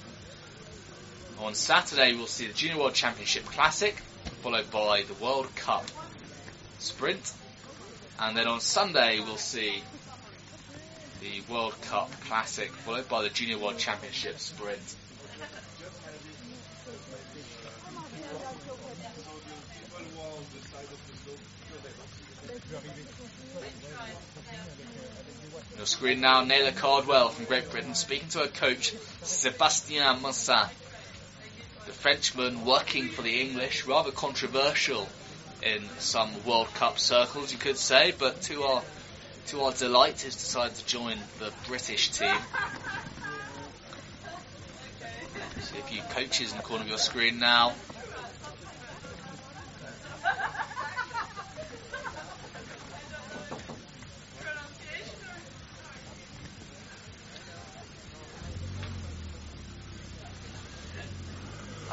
On 1.40 1.54
Saturday, 1.54 2.14
we'll 2.14 2.28
see 2.28 2.48
the 2.48 2.54
Junior 2.54 2.78
World 2.78 2.94
Championship 2.94 3.46
Classic, 3.46 3.96
followed 4.42 4.70
by 4.72 5.04
the 5.04 5.14
World 5.16 5.54
Cup 5.56 5.86
sprint, 6.80 7.34
and 8.20 8.36
then 8.36 8.48
on 8.48 8.60
Sunday, 8.60 9.20
we'll 9.20 9.38
see 9.38 9.82
the 11.22 11.42
World 11.52 11.80
Cup 11.84 12.12
Classic, 12.22 12.72
followed 12.72 13.08
by 13.08 13.22
the 13.24 13.30
Junior 13.30 13.58
World 13.58 13.78
Championship 13.78 14.40
sprint. 14.40 14.96
Your 25.82 25.88
screen 25.88 26.22
now, 26.22 26.44
Naylor 26.44 26.74
Cardwell 26.74 27.30
from 27.30 27.46
Great 27.46 27.72
Britain 27.72 27.96
speaking 27.96 28.30
to 28.30 28.38
her 28.42 28.48
coach, 28.48 28.94
Sebastien 29.24 30.22
Massin. 30.22 30.70
The 31.88 31.92
Frenchman 31.92 32.66
working 32.66 33.10
for 33.10 33.24
the 33.24 33.42
English, 33.42 33.88
rather 33.88 34.12
controversial 34.12 35.10
in 35.64 35.82
some 35.98 36.46
World 36.46 36.72
Cup 36.76 37.00
circles, 37.00 37.52
you 37.52 37.58
could 37.58 37.80
say, 37.80 38.14
but 38.16 38.44
to 38.44 38.62
our 38.62 38.84
to 39.48 39.64
our 39.64 39.72
delight, 39.72 40.22
has 40.22 40.36
decided 40.36 40.76
to 40.76 40.86
join 40.86 41.18
the 41.40 41.52
British 41.66 42.12
team. 42.12 42.38
See 45.62 45.80
a 45.80 45.82
few 45.82 46.02
coaches 46.12 46.52
in 46.52 46.58
the 46.58 46.64
corner 46.64 46.84
of 46.84 46.90
your 46.90 47.00
screen 47.00 47.40
now. 47.40 47.74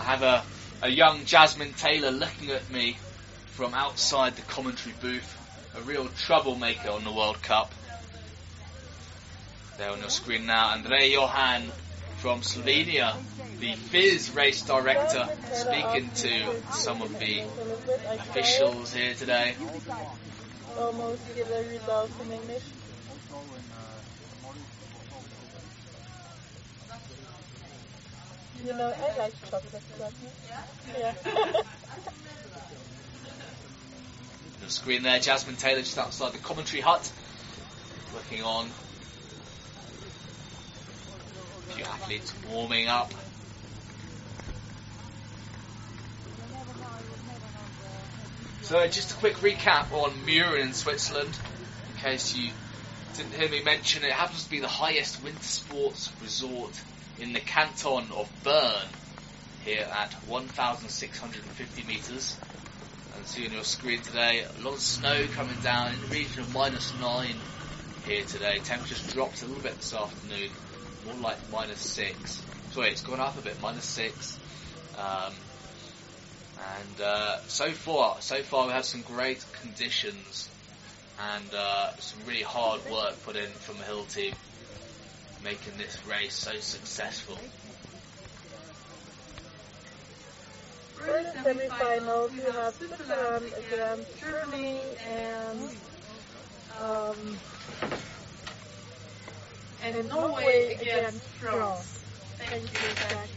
Have 0.09 0.23
a, 0.23 0.43
a 0.81 0.89
young 0.89 1.27
Jasmine 1.27 1.75
Taylor 1.75 2.11
looking 2.11 2.51
at 2.51 2.71
me 2.71 2.97
from 3.49 3.75
outside 3.75 4.37
the 4.37 4.43
commentary 4.43 4.95
booth, 5.03 5.37
a 5.77 5.83
real 5.83 6.09
troublemaker 6.17 6.89
on 6.89 7.05
the 7.05 7.13
World 7.13 7.43
Cup. 7.43 7.71
There 9.77 9.91
on 9.91 10.01
your 10.01 10.09
screen 10.09 10.47
now, 10.47 10.73
Andrei 10.73 11.13
Johan 11.13 11.65
from 12.17 12.41
Slovenia, 12.41 13.17
the 13.61 13.75
FIS 13.75 14.31
race 14.31 14.63
director, 14.63 15.29
speaking 15.53 16.09
to 16.15 16.73
some 16.73 17.03
of 17.03 17.19
the 17.19 17.43
officials 18.09 18.95
here 18.95 19.13
today. 19.13 19.57
Almost 20.79 21.37
give 21.37 21.51
English. 22.33 22.63
You 28.65 28.73
know, 28.73 28.93
I 28.93 29.19
like 29.19 29.51
chocolate. 29.51 29.83
Yeah. 30.99 31.13
The 34.61 34.71
screen 34.71 35.03
there, 35.03 35.21
Jasmine 35.21 35.57
Taylor 35.57 35.81
just 35.81 35.97
outside 35.97 36.33
the 36.33 36.39
commentary 36.39 36.83
hut, 36.83 37.11
looking 38.15 38.43
on. 38.43 38.67
A 41.69 41.73
few 41.73 41.85
athletes 41.85 42.35
warming 42.51 42.89
up. 42.89 43.13
So 48.63 48.87
just 48.89 49.13
a 49.13 49.15
quick 49.15 49.37
recap 49.37 49.93
on 49.93 50.11
Mürren 50.27 50.61
in 50.61 50.73
Switzerland, 50.75 51.39
in 51.95 52.03
case 52.03 52.35
you 52.37 52.51
didn't 53.17 53.35
hear 53.35 53.49
me 53.49 53.63
mention 53.63 54.03
it. 54.03 54.09
it 54.09 54.13
happens 54.13 54.45
to 54.45 54.51
be 54.51 54.61
the 54.61 54.69
highest 54.69 55.23
winter 55.23 55.43
sports 55.43 56.11
resort 56.23 56.79
in 57.21 57.33
the 57.33 57.41
canton 57.41 58.07
of 58.13 58.31
Bern, 58.45 58.87
here 59.65 59.87
at 59.93 60.13
1,650 60.27 61.83
metres. 61.87 62.39
And 63.17 63.27
see 63.27 63.47
on 63.47 63.53
your 63.53 63.65
screen 63.65 64.01
today, 64.01 64.45
a 64.45 64.63
lot 64.63 64.75
of 64.75 64.81
snow 64.81 65.27
coming 65.35 65.59
down 65.63 65.93
in 65.93 66.01
the 66.03 66.07
region 66.07 66.41
of 66.41 66.55
minus 66.55 66.93
9 67.01 67.35
here 68.07 68.25
today. 68.25 68.61
Temperatures 68.61 69.13
dropped 69.13 69.43
a 69.43 69.47
little 69.47 69.63
bit 69.63 69.77
this 69.77 69.93
afternoon, 69.93 70.51
more 71.05 71.15
like 71.17 71.37
minus 71.51 71.81
6. 71.81 72.43
Sorry, 72.71 72.91
it's 72.91 73.03
gone 73.03 73.21
up 73.21 73.37
a 73.39 73.43
bit, 73.43 73.61
minus 73.61 73.85
6. 73.85 74.39
Um, 74.99 75.33
and 76.59 77.01
uh, 77.01 77.39
so 77.47 77.71
far, 77.71 78.21
so 78.21 78.43
far 78.43 78.67
we 78.67 78.73
have 78.73 78.85
some 78.85 79.03
great 79.03 79.45
conditions 79.61 80.49
and 81.21 81.55
uh, 81.55 81.95
some 81.97 82.21
really 82.27 82.43
hard 82.43 82.81
work 82.91 83.15
put 83.25 83.37
in 83.37 83.51
from 83.51 83.79
the 83.79 83.85
Hill 83.85 84.05
team, 84.05 84.35
making 85.43 85.77
this 85.77 85.99
race 86.07 86.35
so 86.35 86.59
successful. 86.59 87.39
First 90.97 91.43
semi-finals, 91.45 92.33
we 92.33 92.41
have 92.41 92.75
Switzerland 92.75 93.53
against 93.73 94.21
Germany 94.21 94.81
and 95.09 95.71
um, 96.81 97.39
and 99.83 100.09
Norway 100.09 100.77
against 100.81 101.25
France. 101.41 102.03
Thank 102.39 102.63
you, 102.63 102.95
Zach. 102.95 103.29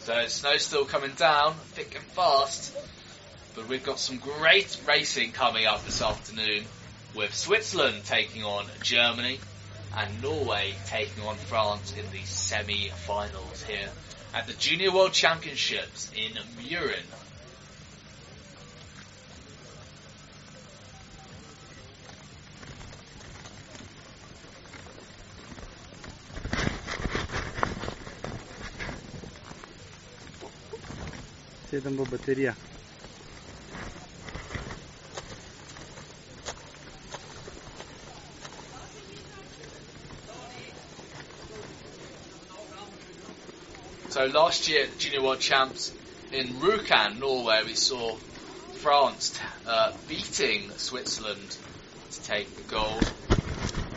So 0.00 0.26
snow's 0.26 0.62
still 0.62 0.84
coming 0.84 1.12
down, 1.12 1.54
thick 1.54 1.94
and 1.94 2.04
fast. 2.04 2.76
But 3.54 3.68
we've 3.68 3.84
got 3.84 4.00
some 4.00 4.18
great 4.18 4.76
racing 4.86 5.30
coming 5.30 5.64
up 5.64 5.84
this 5.84 6.02
afternoon 6.02 6.64
with 7.14 7.32
Switzerland 7.32 8.04
taking 8.04 8.42
on 8.42 8.66
Germany 8.82 9.38
and 9.96 10.20
Norway 10.20 10.74
taking 10.86 11.22
on 11.24 11.36
France 11.36 11.94
in 11.96 12.10
the 12.10 12.24
semi-finals 12.24 13.62
here 13.62 13.88
at 14.34 14.48
the 14.48 14.54
Junior 14.54 14.90
World 14.90 15.12
Championships 15.12 16.10
in 16.16 16.32
Mürren. 16.58 17.04
Sedem 31.70 31.96
bo 31.96 32.04
baterija. 32.04 32.54
So 44.24 44.30
last 44.30 44.68
year, 44.68 44.84
at 44.84 44.90
the 44.90 44.98
Junior 44.98 45.20
World 45.20 45.40
Champs 45.40 45.92
in 46.32 46.46
Rjukan, 46.54 47.20
Norway, 47.20 47.60
we 47.66 47.74
saw 47.74 48.14
France 48.72 49.38
uh, 49.66 49.92
beating 50.08 50.70
Switzerland 50.78 51.58
to 52.10 52.22
take 52.22 52.48
the 52.56 52.62
gold, 52.62 53.04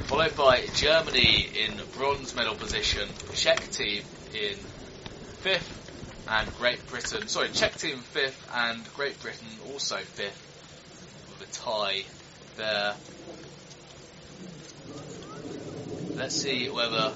followed 0.07 0.35
by 0.35 0.65
Germany 0.73 1.47
in 1.55 1.79
bronze 1.97 2.35
medal 2.35 2.55
position, 2.55 3.07
Czech 3.35 3.71
team 3.71 4.03
in 4.33 4.57
fifth, 5.39 6.27
and 6.27 6.53
Great 6.57 6.85
Britain, 6.89 7.29
sorry, 7.29 7.47
Czech 7.53 7.77
team 7.77 7.99
fifth, 7.99 8.51
and 8.53 8.83
Great 8.95 9.21
Britain 9.21 9.47
also 9.71 9.95
fifth, 9.95 11.37
with 11.39 11.47
a 11.47 11.53
tie 11.53 12.03
there. 12.57 12.95
Let's 16.17 16.35
see 16.35 16.67
whether 16.67 17.13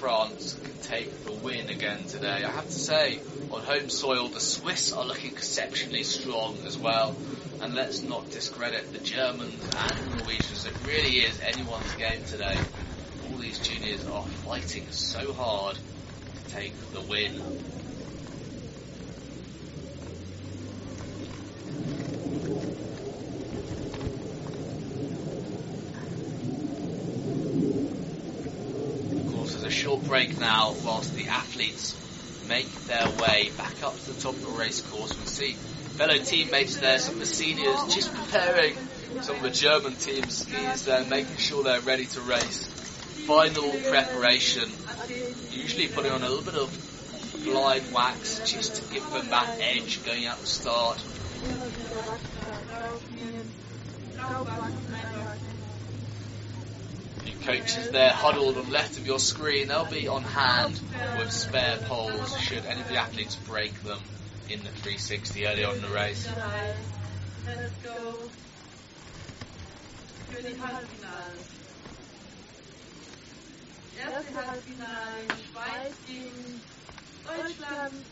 France 0.00 0.56
can 0.64 0.72
take 0.78 1.24
the 1.26 1.32
win 1.32 1.68
again 1.68 2.02
today. 2.04 2.42
I 2.42 2.50
have 2.50 2.64
to 2.64 2.72
say, 2.72 3.20
on 3.50 3.60
home 3.60 3.90
soil, 3.90 4.28
the 4.28 4.40
Swiss 4.40 4.94
are 4.94 5.04
looking 5.04 5.32
exceptionally 5.32 6.04
strong 6.04 6.56
as 6.64 6.78
well. 6.78 7.14
And 7.60 7.74
let's 7.74 8.00
not 8.00 8.30
discredit 8.30 8.94
the 8.94 9.00
Germans 9.00 9.62
and 9.62 9.98
the 9.98 10.16
Norwegians. 10.16 10.64
It 10.64 10.72
really 10.86 11.18
is 11.18 11.38
anyone's 11.40 11.94
game 11.96 12.24
today. 12.24 12.56
All 13.30 13.36
these 13.36 13.58
juniors 13.58 14.06
are 14.06 14.24
fighting 14.24 14.86
so 14.90 15.34
hard 15.34 15.76
to 15.76 16.54
take 16.54 16.72
the 16.94 17.02
win. 17.02 17.38
Of 29.12 29.34
course, 29.34 29.52
there's 29.52 29.64
a 29.64 29.70
short 29.70 29.99
break 30.10 30.40
now 30.40 30.74
whilst 30.84 31.14
the 31.14 31.28
athletes 31.28 31.94
make 32.48 32.68
their 32.86 33.06
way 33.22 33.48
back 33.56 33.80
up 33.84 33.96
to 33.96 34.12
the 34.12 34.20
top 34.20 34.34
of 34.34 34.42
the 34.42 34.50
race 34.58 34.80
course. 34.80 35.16
We 35.16 35.24
see 35.24 35.52
fellow 35.52 36.18
teammates 36.18 36.78
there, 36.78 36.98
some 36.98 37.14
of 37.14 37.20
the 37.20 37.26
seniors 37.26 37.94
just 37.94 38.12
preparing 38.12 38.74
some 39.20 39.36
of 39.36 39.42
the 39.42 39.50
German 39.50 39.94
team 39.94 40.28
skis 40.28 40.84
there, 40.86 41.04
making 41.04 41.36
sure 41.36 41.62
they're 41.62 41.80
ready 41.80 42.06
to 42.06 42.20
race. 42.22 42.66
Final 43.28 43.70
preparation, 43.88 44.68
usually 45.52 45.86
putting 45.86 46.10
on 46.10 46.22
a 46.24 46.28
little 46.28 46.44
bit 46.44 46.56
of 46.56 47.44
glide 47.44 47.92
wax 47.92 48.40
just 48.50 48.82
to 48.82 48.92
give 48.92 49.08
them 49.12 49.30
that 49.30 49.58
edge 49.60 50.04
going 50.04 50.26
out 50.26 50.40
the 50.40 50.46
start. 50.46 50.98
Coaches 57.44 57.90
there 57.90 58.10
huddled 58.10 58.56
on 58.58 58.66
the 58.66 58.70
left 58.70 58.98
of 58.98 59.06
your 59.06 59.18
screen. 59.18 59.68
They'll 59.68 59.84
be 59.84 60.08
on 60.08 60.22
hand 60.22 60.80
with 61.18 61.32
spare 61.32 61.78
poles 61.78 62.38
should 62.38 62.64
any 62.66 62.80
of 62.80 62.88
the 62.88 62.96
athletes 62.96 63.36
break 63.36 63.82
them 63.82 64.00
in 64.48 64.60
the 64.60 64.68
360 64.68 65.46
early 65.46 65.64
on 65.64 65.76
in 65.76 65.82
the 65.82 65.88
race. 65.88 66.28
Deutschland. 77.26 78.04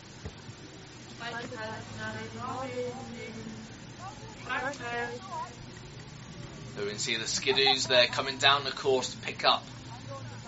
So 6.78 6.84
we 6.84 6.90
can 6.90 7.00
see 7.00 7.16
the 7.16 7.24
skidoos 7.24 7.88
there 7.88 8.06
coming 8.06 8.38
down 8.38 8.62
the 8.62 8.70
course 8.70 9.12
to 9.12 9.18
pick 9.18 9.44
up 9.44 9.64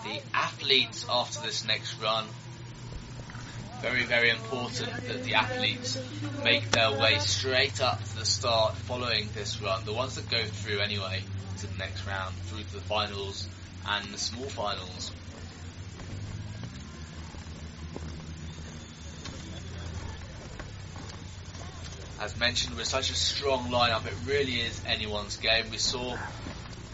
the 0.05 0.21
athletes 0.33 1.05
after 1.09 1.41
this 1.41 1.65
next 1.65 2.01
run. 2.01 2.23
Very, 3.81 4.05
very 4.05 4.29
important 4.29 4.93
that 5.09 5.25
the 5.25 5.33
athletes 5.33 6.01
make 6.41 6.71
their 6.71 6.97
way 6.97 7.17
straight 7.19 7.81
up 7.81 8.01
to 8.01 8.19
the 8.19 8.23
start 8.23 8.77
following 8.77 9.27
this 9.35 9.61
run. 9.61 9.83
The 9.83 9.91
ones 9.91 10.15
that 10.15 10.29
go 10.29 10.41
through 10.41 10.79
anyway 10.79 11.21
to 11.57 11.67
the 11.67 11.77
next 11.77 12.07
round, 12.07 12.33
through 12.45 12.63
to 12.63 12.73
the 12.75 12.79
finals 12.79 13.45
and 13.85 14.13
the 14.13 14.17
small 14.17 14.47
finals. 14.47 15.11
As 22.21 22.37
mentioned, 22.37 22.75
with 22.75 22.85
such 22.85 23.09
a 23.09 23.15
strong 23.15 23.71
lineup, 23.71 24.05
it 24.05 24.13
really 24.27 24.61
is 24.61 24.79
anyone's 24.85 25.37
game. 25.37 25.71
We 25.71 25.79
saw 25.79 26.15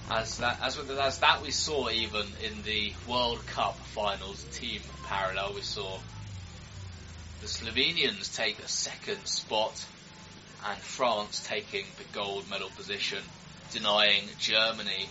as 0.09 0.37
that 0.37 0.59
as, 0.61 0.77
as 0.77 1.19
that 1.19 1.41
we 1.41 1.51
saw 1.51 1.89
even 1.89 2.25
in 2.41 2.63
the 2.63 2.93
World 3.09 3.45
Cup 3.47 3.75
finals 3.77 4.41
team 4.53 4.79
parallel. 5.05 5.53
We 5.55 5.63
saw 5.63 5.99
the 7.41 7.47
Slovenians 7.47 8.33
take 8.37 8.59
a 8.59 8.69
second 8.69 9.25
spot 9.25 9.85
and 10.65 10.79
France 10.79 11.45
taking 11.45 11.83
the 11.97 12.05
gold 12.13 12.49
medal 12.49 12.69
position, 12.77 13.19
denying 13.73 14.23
Germany 14.39 15.09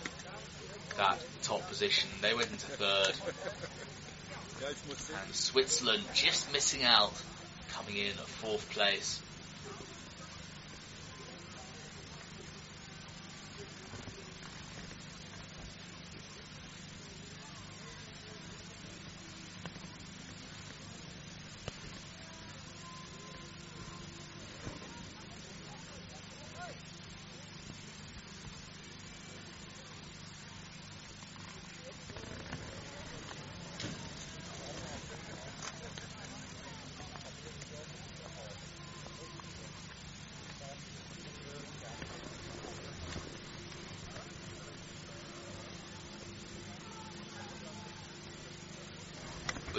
that 0.97 1.19
top 1.43 1.67
position. 1.67 2.09
They 2.21 2.33
went 2.33 2.49
into 2.49 2.65
third. 2.65 3.13
And 4.65 5.35
Switzerland 5.35 6.03
just 6.15 6.51
missing 6.51 6.83
out, 6.83 7.13
coming 7.69 7.97
in 7.97 8.09
at 8.09 8.27
fourth 8.27 8.67
place. 8.71 9.21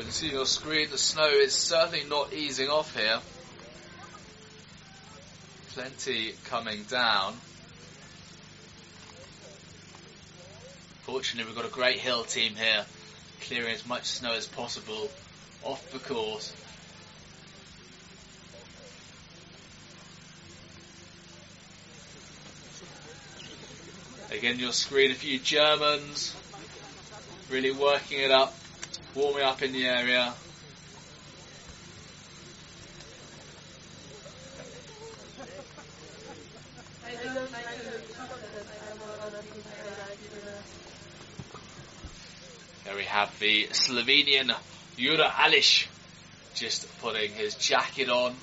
Can 0.02 0.12
see 0.12 0.30
your 0.30 0.46
screen 0.46 0.88
the 0.90 0.98
snow 0.98 1.28
is 1.28 1.52
certainly 1.52 2.04
not 2.08 2.32
easing 2.32 2.68
off 2.68 2.94
here. 2.96 3.18
Plenty 5.70 6.34
coming 6.44 6.84
down. 6.84 7.34
Fortunately, 11.02 11.48
we've 11.48 11.56
got 11.56 11.64
a 11.64 11.74
great 11.74 11.98
hill 11.98 12.24
team 12.24 12.54
here, 12.54 12.84
clearing 13.42 13.72
as 13.72 13.86
much 13.86 14.04
snow 14.04 14.34
as 14.34 14.46
possible 14.46 15.08
off 15.62 15.90
the 15.90 15.98
course. 15.98 16.54
Again, 24.30 24.58
your 24.58 24.72
screen, 24.72 25.10
a 25.10 25.14
few 25.14 25.38
Germans 25.38 26.36
really 27.50 27.70
working 27.70 28.20
it 28.20 28.30
up, 28.30 28.54
warming 29.18 29.42
up 29.42 29.60
in 29.62 29.72
the 29.72 29.84
area. 29.84 30.32
There 42.84 42.94
we 42.94 43.02
have 43.02 43.36
the 43.40 43.66
Slovenian 43.72 44.54
Jura 44.96 45.28
Alish 45.28 45.88
just 46.54 46.86
putting 47.00 47.32
his 47.32 47.56
jacket 47.56 48.08
on, 48.08 48.36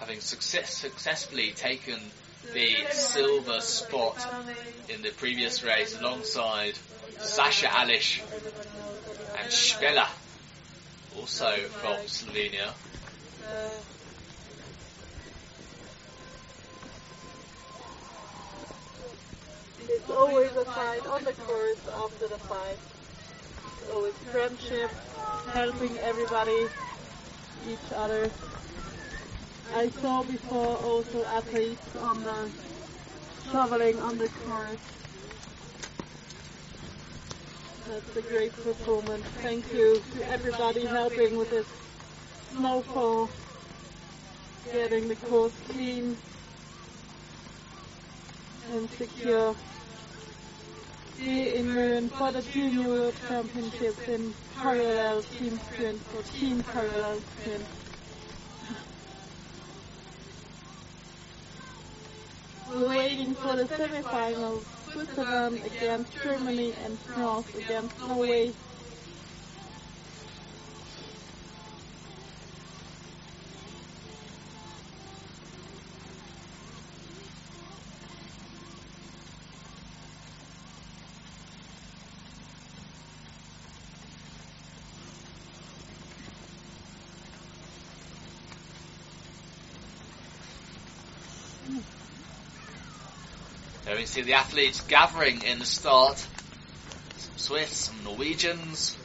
having 0.00 0.18
success, 0.18 0.76
successfully 0.76 1.52
taken 1.52 2.00
the 2.52 2.74
silver 2.90 3.60
spot 3.60 4.16
in 4.88 5.02
the 5.02 5.10
previous 5.10 5.62
race 5.62 5.96
alongside 5.98 6.74
Sasha 7.18 7.66
Alish 7.66 8.20
Svela, 9.50 10.08
also 11.16 11.50
from 11.80 11.96
Slovenia. 12.06 12.72
It's 19.88 20.10
always 20.10 20.50
a 20.56 20.64
fight 20.64 21.06
on 21.06 21.24
the 21.24 21.32
course 21.32 21.88
after 21.94 22.28
the 22.28 22.38
fight. 22.38 22.78
It's 23.80 23.90
always 23.92 24.14
friendship, 24.32 24.90
helping 25.52 25.96
everybody, 25.98 26.66
each 27.68 27.92
other. 27.94 28.30
I 29.74 29.88
saw 29.90 30.22
before 30.22 30.76
also 30.76 31.24
athletes 31.24 31.96
on 31.96 32.22
the 32.24 32.50
shoveling 33.50 34.00
on 34.00 34.18
the 34.18 34.28
course. 34.28 35.05
That's 37.88 38.16
a 38.16 38.22
great 38.22 38.52
performance. 38.52 39.24
Thank 39.42 39.72
you 39.72 40.02
to 40.14 40.30
everybody 40.32 40.84
helping 40.86 41.36
with 41.36 41.50
this 41.50 41.66
snowfall, 42.50 43.30
getting 44.72 45.06
the 45.06 45.14
course 45.14 45.52
clean 45.68 46.16
and 48.72 48.90
secure. 48.90 49.54
In 51.20 51.66
Mürren 51.66 52.10
for 52.10 52.32
the 52.32 52.42
Junior 52.42 52.88
World 52.88 53.14
Championships 53.28 54.08
in 54.08 54.34
parallel 54.56 55.22
team 55.22 55.58
sprint 55.58 56.00
for 56.02 56.22
team 56.36 56.62
parallel 56.64 57.20
sprint. 57.20 57.64
We're 62.68 62.88
waiting 62.88 63.34
for 63.34 63.56
the 63.56 63.64
semifinals. 63.64 64.75
Switzerland 64.96 65.60
against 65.62 66.10
Germany 66.22 66.72
and 66.72 66.98
France 67.00 67.48
against 67.54 67.98
Norway. 68.00 68.54
See 94.16 94.22
the 94.22 94.32
athletes 94.32 94.80
gathering 94.80 95.42
in 95.42 95.58
the 95.58 95.66
start. 95.66 96.16
Some 96.16 97.36
Swiss, 97.36 97.70
some 97.70 98.02
Norwegians. 98.02 98.96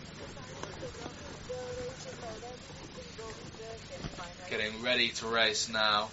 Getting 4.49 4.81
ready 4.81 5.09
to 5.09 5.27
race 5.27 5.67
now. 5.67 6.07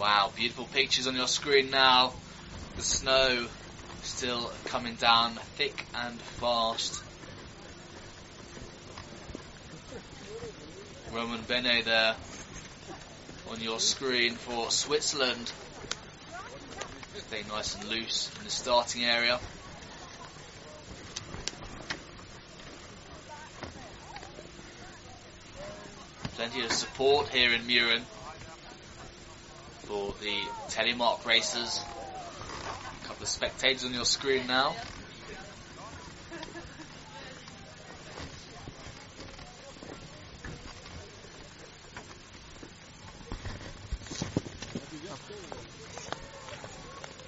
Wow, 0.00 0.32
beautiful 0.34 0.64
pictures 0.64 1.06
on 1.06 1.14
your 1.14 1.26
screen 1.26 1.68
now. 1.70 2.14
The 2.76 2.82
snow 2.82 3.46
still 4.00 4.50
coming 4.64 4.94
down 4.94 5.32
thick 5.58 5.84
and 5.94 6.18
fast. 6.18 7.02
Roman 11.12 11.42
Bene 11.42 11.82
there 11.82 12.14
on 13.50 13.60
your 13.60 13.78
screen 13.78 14.36
for 14.36 14.70
Switzerland. 14.70 15.52
Stay 17.18 17.42
nice 17.50 17.74
and 17.74 17.86
loose 17.90 18.30
in 18.38 18.44
the 18.44 18.50
starting 18.50 19.04
area. 19.04 19.38
Plenty 26.36 26.62
of 26.62 26.72
support 26.72 27.28
here 27.28 27.52
in 27.52 27.60
Mürren 27.66 28.00
for 29.90 30.14
the 30.20 30.38
telemark 30.68 31.26
racers. 31.26 31.80
A 33.02 33.06
couple 33.08 33.24
of 33.24 33.28
spectators 33.28 33.84
on 33.84 33.92
your 33.92 34.04
screen 34.04 34.46
now. 34.46 34.70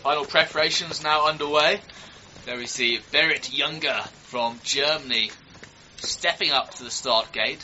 Final 0.04 0.24
preparations 0.24 1.02
now 1.02 1.26
underway. 1.26 1.80
There 2.44 2.56
we 2.56 2.66
see 2.66 3.00
Berit 3.10 3.52
Younger 3.52 4.02
from 4.22 4.60
Germany 4.62 5.32
stepping 5.96 6.52
up 6.52 6.76
to 6.76 6.84
the 6.84 6.92
start 6.92 7.32
gate. 7.32 7.60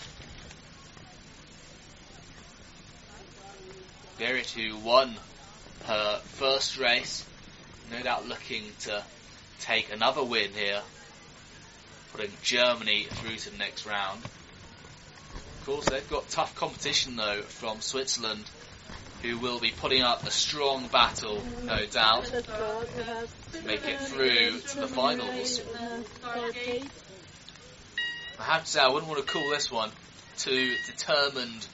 Berit 4.19 4.51
who 4.51 4.77
won 4.79 5.17
her 5.85 6.19
first 6.25 6.77
race, 6.79 7.25
no 7.91 8.03
doubt 8.03 8.27
looking 8.27 8.65
to 8.81 9.03
take 9.61 9.93
another 9.93 10.25
win 10.25 10.53
here, 10.53 10.83
putting 12.13 12.33
Germany 12.43 13.05
through 13.05 13.37
to 13.37 13.51
the 13.51 13.59
next 13.59 13.87
round. 13.87 14.23
Of 14.25 15.63
course, 15.67 15.87
they've 15.87 16.11
got 16.11 16.29
tough 16.31 16.55
competition 16.57 17.17
though 17.17 17.43
from 17.43 17.81
Switzerland, 17.81 18.45
who 19.23 19.39
will 19.39 19.61
be 19.61 19.71
putting 19.71 20.03
up 20.03 20.27
a 20.27 20.31
strong 20.31 20.89
battle, 20.89 21.43
no 21.65 21.87
doubt, 21.87 22.25
to 22.25 23.63
make 23.65 23.87
it 23.87 24.01
through 24.01 24.61
to 24.61 24.81
the 24.81 24.89
finals. 24.89 25.61
I 28.41 28.43
have 28.45 28.65
to 28.65 28.71
say, 28.71 28.81
I 28.81 28.89
wouldn't 28.89 29.11
want 29.11 29.25
to 29.25 29.33
call 29.33 29.49
this 29.51 29.71
one 29.71 29.91
two 30.39 30.77
determined 30.87 31.67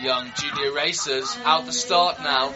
young 0.00 0.30
junior 0.36 0.72
racers 0.72 1.36
out 1.44 1.66
the 1.66 1.72
start 1.72 2.20
now. 2.20 2.52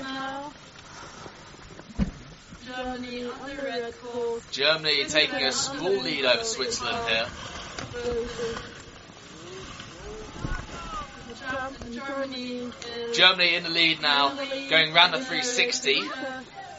Germany 2.67 3.25
on 3.25 3.49
the 3.49 3.63
red 3.63 4.01
course. 4.01 4.51
Germany 4.51 5.05
taking 5.07 5.43
a 5.43 5.53
small 5.53 6.01
lead 6.03 6.25
over 6.25 6.45
Switzerland 6.45 7.09
here. 7.09 7.27
Germany 13.13 13.55
in 13.55 13.63
the 13.65 13.71
lead 13.71 14.01
now, 14.01 14.35
going 14.69 14.93
round 14.93 15.15
the 15.15 15.19
360. 15.19 16.03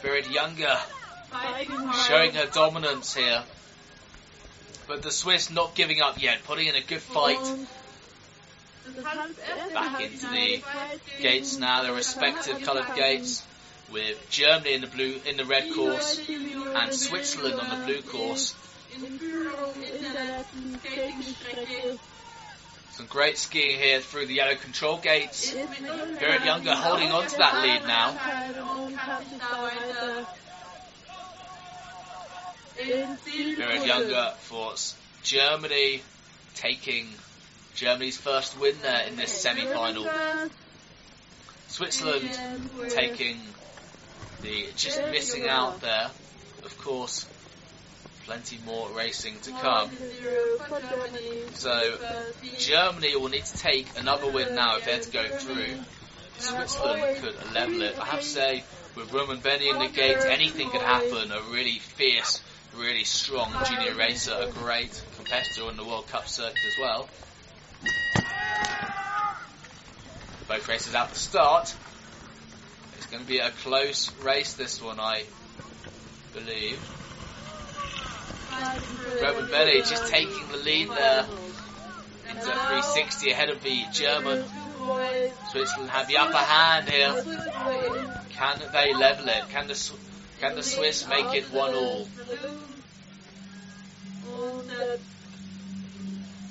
Berit 0.02 0.32
Younger 0.32 0.78
showing 2.08 2.32
her 2.34 2.46
dominance 2.46 3.14
here. 3.14 3.42
But 4.88 5.02
the 5.02 5.10
Swiss 5.10 5.50
not 5.50 5.74
giving 5.74 6.00
up 6.00 6.20
yet, 6.20 6.44
putting 6.44 6.66
in 6.66 6.74
a 6.74 6.80
good 6.80 7.00
fight. 7.00 7.38
Und 7.38 7.40
Das 7.42 7.60
Hans 7.60 7.68
erste 7.68 8.71
Back 9.74 10.00
into 10.00 10.26
the 10.26 10.62
Gates 11.20 11.56
now, 11.58 11.82
their 11.82 11.92
respective 11.92 12.62
coloured 12.62 12.94
gates, 12.96 13.44
with 13.92 14.18
Germany 14.30 14.74
in 14.74 14.80
the 14.80 14.86
blue, 14.86 15.20
in 15.24 15.36
the 15.36 15.44
red 15.44 15.72
course, 15.72 16.18
and 16.28 16.92
Switzerland 16.92 17.60
on 17.60 17.80
the 17.80 17.86
blue 17.86 18.02
course. 18.02 18.54
in 18.94 19.18
Führung 19.18 19.76
in 19.76 19.82
in 19.82 20.02
der 20.02 20.12
der 20.12 20.24
letzten 20.24 20.80
Skatingstrecke 20.80 21.98
Some 22.92 23.06
great 23.06 23.38
skiing 23.38 23.78
here 23.78 24.00
through 24.00 24.26
the 24.26 24.34
yellow 24.34 24.54
control 24.54 24.98
gates. 24.98 25.52
ist 25.52 25.54
mit 25.54 26.20
Gerrit 26.20 26.44
Younger 26.44 26.76
holding 26.76 27.10
on 27.10 27.26
to 27.26 27.36
that 27.38 27.62
lead 27.62 27.86
now. 27.86 28.10
und 28.10 28.96
kann 28.96 29.24
sich 29.24 29.38
da 29.38 29.62
weiter 29.62 30.26
ins 32.76 33.24
Ziel 33.24 33.56
Gerrit. 33.56 33.86
Younger 33.86 34.34
for 34.40 34.74
Germany, 35.22 36.02
taking 36.54 37.08
Germany's 37.82 38.16
first 38.16 38.60
win 38.60 38.76
there 38.82 39.08
in 39.08 39.16
this 39.16 39.32
semi-final. 39.32 40.08
Switzerland 41.66 42.30
taking 42.90 43.40
the 44.40 44.68
just 44.76 45.02
missing 45.10 45.48
out 45.48 45.80
there. 45.80 46.08
Of 46.64 46.78
course, 46.78 47.26
plenty 48.24 48.60
more 48.64 48.88
racing 48.90 49.34
to 49.42 49.50
come. 49.50 49.90
So 51.54 51.98
Germany 52.56 53.16
will 53.16 53.30
need 53.30 53.46
to 53.46 53.58
take 53.58 53.88
another 53.98 54.30
win 54.30 54.54
now 54.54 54.76
if 54.76 54.84
they're 54.84 55.00
to 55.00 55.10
go 55.10 55.28
through. 55.38 55.74
Switzerland 56.38 57.16
could 57.20 57.52
level 57.52 57.82
it. 57.82 57.98
I 57.98 58.04
have 58.04 58.20
to 58.20 58.26
say, 58.26 58.62
with 58.94 59.12
Roman 59.12 59.40
Benny 59.40 59.70
in 59.70 59.80
the 59.80 59.88
gate, 59.88 60.18
anything 60.18 60.70
could 60.70 60.82
happen. 60.82 61.32
A 61.32 61.40
really 61.50 61.80
fierce, 61.80 62.40
really 62.76 63.02
strong 63.02 63.52
junior 63.66 63.96
racer, 63.96 64.36
a 64.38 64.52
great 64.52 65.02
competitor 65.16 65.64
on 65.64 65.76
the 65.76 65.84
World 65.84 66.06
Cup 66.06 66.28
circuit 66.28 66.64
as 66.64 66.78
well. 66.80 67.08
Both 70.48 70.68
races 70.68 70.94
out 70.94 71.10
the 71.10 71.18
start. 71.18 71.74
It's 72.96 73.06
going 73.06 73.22
to 73.22 73.28
be 73.28 73.38
a 73.38 73.50
close 73.50 74.10
race, 74.22 74.54
this 74.54 74.82
one, 74.82 75.00
I 75.00 75.24
believe. 76.34 76.78
Roman 79.22 79.50
Benny 79.50 79.78
just 79.80 80.08
taking 80.08 80.48
the 80.50 80.58
lead 80.58 80.90
there 80.90 81.24
into 82.28 82.42
360 82.42 83.30
ahead 83.30 83.50
of 83.50 83.62
the 83.62 83.84
German. 83.92 84.44
Switzerland 85.50 85.90
have 85.90 86.08
the 86.08 86.16
upper 86.16 86.36
hand 86.36 86.88
here. 86.88 87.24
Can 88.30 88.60
they 88.72 88.94
level 88.94 89.28
it? 89.28 89.48
Can 89.50 89.68
the 89.68 89.92
can 90.40 90.56
the 90.56 90.62
Swiss 90.62 91.06
make 91.08 91.34
it 91.34 91.52
one 91.52 91.72
all? 91.72 92.08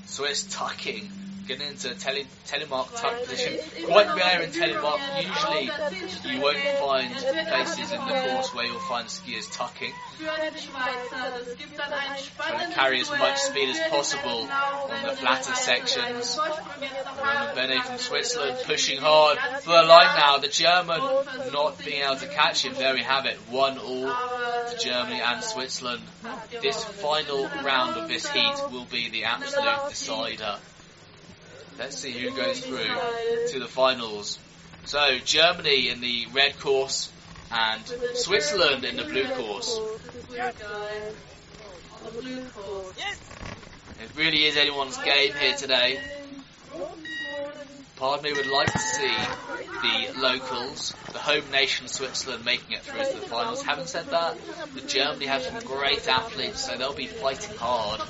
Swiss 0.05 0.43
tucking, 0.43 1.09
getting 1.51 1.67
into 1.67 1.93
tele, 1.95 2.25
telemark 2.47 2.95
tuck 2.99 3.19
position. 3.25 3.57
Quite 3.85 4.15
rare 4.15 4.41
in 4.41 4.51
telemark. 4.51 4.99
Usually 5.17 6.33
you 6.33 6.41
won't 6.41 6.57
find 6.79 7.13
places 7.13 7.91
in 7.91 7.99
the 7.99 8.13
course 8.27 8.53
where 8.53 8.65
you'll 8.65 8.79
find 8.81 9.07
skiers 9.07 9.51
tucking. 9.51 9.93
Trying 12.37 12.69
to 12.69 12.73
carry 12.73 13.01
as 13.01 13.09
much 13.09 13.37
speed 13.37 13.69
as 13.69 13.79
possible 13.89 14.47
on 14.49 15.03
the 15.03 15.15
flatter 15.15 15.53
sections. 15.53 16.39
Roman 16.39 17.55
Bene 17.55 17.81
from 17.81 17.97
Switzerland 17.97 18.57
pushing 18.65 18.99
hard 18.99 19.37
for 19.61 19.71
the 19.71 19.83
line 19.83 20.15
now. 20.17 20.37
The 20.37 20.47
German 20.47 21.01
not 21.51 21.83
being 21.83 22.03
able 22.03 22.15
to 22.17 22.27
catch 22.27 22.63
him. 22.63 22.73
There 22.75 22.93
we 22.93 23.03
have 23.03 23.25
it. 23.25 23.37
One 23.49 23.77
all 23.77 24.07
to 24.69 24.77
Germany 24.79 25.19
and 25.21 25.43
Switzerland. 25.43 26.01
This 26.61 26.83
final 26.83 27.49
round 27.63 27.97
of 27.97 28.07
this 28.07 28.27
heat 28.29 28.55
will 28.71 28.85
be 28.85 29.09
the 29.09 29.25
absolute 29.25 29.89
decider. 29.89 30.57
Let's 31.81 31.97
see 31.97 32.11
who 32.11 32.29
goes 32.35 32.59
through 32.59 32.95
to 33.47 33.59
the 33.59 33.67
finals. 33.67 34.37
So 34.85 35.17
Germany 35.25 35.89
in 35.89 35.99
the 35.99 36.27
red 36.31 36.59
course 36.59 37.11
and 37.51 37.81
Switzerland 38.13 38.85
in 38.85 38.97
the 38.97 39.03
blue 39.05 39.27
course. 39.29 39.79
It 43.99 44.11
really 44.15 44.45
is 44.45 44.57
anyone's 44.57 44.97
game 44.97 45.33
here 45.33 45.55
today. 45.55 45.99
Pardon 47.95 48.25
me 48.25 48.33
would 48.33 48.45
like 48.45 48.71
to 48.71 48.79
see 48.79 49.15
the 49.81 50.19
locals, 50.19 50.93
the 51.13 51.17
home 51.17 51.49
nation 51.51 51.87
Switzerland, 51.87 52.45
making 52.45 52.73
it 52.73 52.83
through 52.83 53.05
to 53.05 53.21
the 53.21 53.25
finals. 53.25 53.63
Having 53.63 53.87
said 53.87 54.05
that, 54.11 54.37
the 54.75 54.81
Germany 54.81 55.25
have 55.25 55.41
some 55.41 55.59
great 55.65 56.07
athletes, 56.07 56.63
so 56.63 56.77
they'll 56.77 56.93
be 56.93 57.07
fighting 57.07 57.57
hard. 57.57 58.01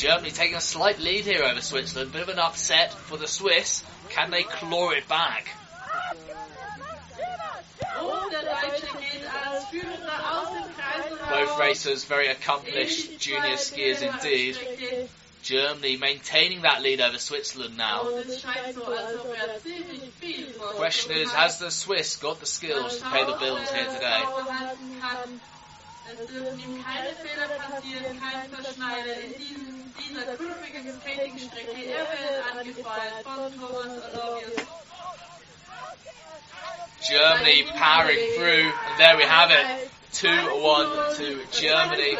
Germany 0.00 0.30
taking 0.30 0.56
a 0.56 0.62
slight 0.62 0.98
lead 0.98 1.26
here 1.26 1.42
over 1.42 1.60
Switzerland. 1.60 2.10
Bit 2.12 2.22
of 2.22 2.28
an 2.30 2.38
upset 2.38 2.94
for 2.94 3.18
the 3.18 3.26
Swiss. 3.28 3.84
Can 4.08 4.30
they 4.30 4.44
claw 4.44 4.92
it 4.92 5.06
back? 5.08 5.46
Both 11.28 11.58
racers 11.60 12.04
very 12.04 12.28
accomplished 12.28 13.20
junior 13.20 13.56
skiers 13.56 14.00
indeed. 14.00 14.56
Germany 15.42 15.98
maintaining 15.98 16.62
that 16.62 16.80
lead 16.80 17.02
over 17.02 17.18
Switzerland 17.18 17.76
now. 17.76 18.08
Question 20.76 21.16
is, 21.18 21.30
has 21.32 21.58
the 21.58 21.70
Swiss 21.70 22.16
got 22.16 22.40
the 22.40 22.46
skills 22.46 22.98
to 23.00 23.04
pay 23.04 23.26
the 23.26 23.36
bills 23.38 23.70
here 23.70 23.84
today? 23.84 24.22
Es 26.12 26.26
dürfen 26.26 26.58
ihm 26.58 26.84
keine 26.84 27.14
Fehler 27.14 27.46
passieren, 27.58 28.20
kein 28.20 28.50
Verschneider 28.50 29.14
in 29.20 29.32
diesem, 29.38 29.94
dieser 29.98 30.36
kurvigen. 30.36 30.86
Er 30.86 32.06
wird 32.10 32.56
angefeuert 32.58 33.22
von 33.22 33.60
Thomas 33.60 34.02
Alovius. 34.14 34.66
Germany 37.08 37.64
powering 37.76 38.18
through, 38.36 38.70
and 38.88 38.98
there 38.98 39.16
we 39.16 39.24
have 39.24 39.50
it. 39.50 39.90
2-1 40.12 41.16
to 41.16 41.38
Germany. 41.52 42.16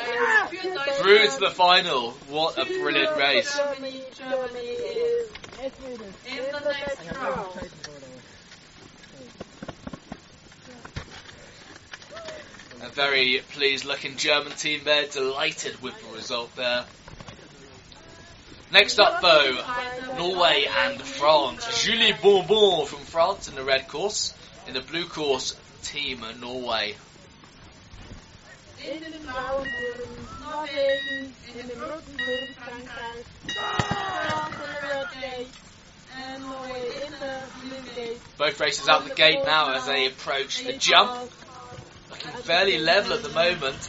Through 1.00 1.26
to 1.28 1.38
the 1.40 1.50
final. 1.50 2.12
What 2.28 2.56
a 2.58 2.64
brilliant 2.64 3.16
race. 3.16 3.56
Germany, 3.56 4.02
Germany 4.16 4.58
is 4.60 5.28
admitted 5.62 6.14
In 6.26 6.38
in 6.38 6.44
the 6.52 6.60
the 6.60 6.68
next 6.72 7.04
next 7.04 7.16
round. 7.18 7.36
round. 7.36 7.70
A 12.82 12.89
very 13.00 13.40
pleased 13.52 13.86
looking 13.86 14.14
German 14.18 14.52
team 14.52 14.82
there, 14.84 15.06
delighted 15.06 15.80
with 15.80 15.94
the 16.02 16.14
result 16.14 16.54
there. 16.54 16.84
Next 18.70 18.98
up 18.98 19.22
though, 19.22 19.58
Norway 20.18 20.66
and 20.84 21.00
France. 21.00 21.82
Julie 21.82 22.12
Bourbon 22.22 22.84
from 22.84 22.98
France 22.98 23.48
in 23.48 23.54
the 23.54 23.64
red 23.64 23.88
course. 23.88 24.34
In 24.68 24.74
the 24.74 24.82
blue 24.82 25.06
course, 25.06 25.56
Team 25.82 26.22
Norway. 26.42 26.94
Both 38.36 38.60
races 38.60 38.88
out 38.88 39.08
the 39.08 39.14
gate 39.14 39.38
now 39.46 39.72
as 39.72 39.86
they 39.86 40.06
approach 40.06 40.64
the 40.64 40.74
jump. 40.74 41.30
Fairly 42.20 42.78
level 42.78 43.12
at 43.12 43.22
the 43.22 43.30
moment. 43.30 43.88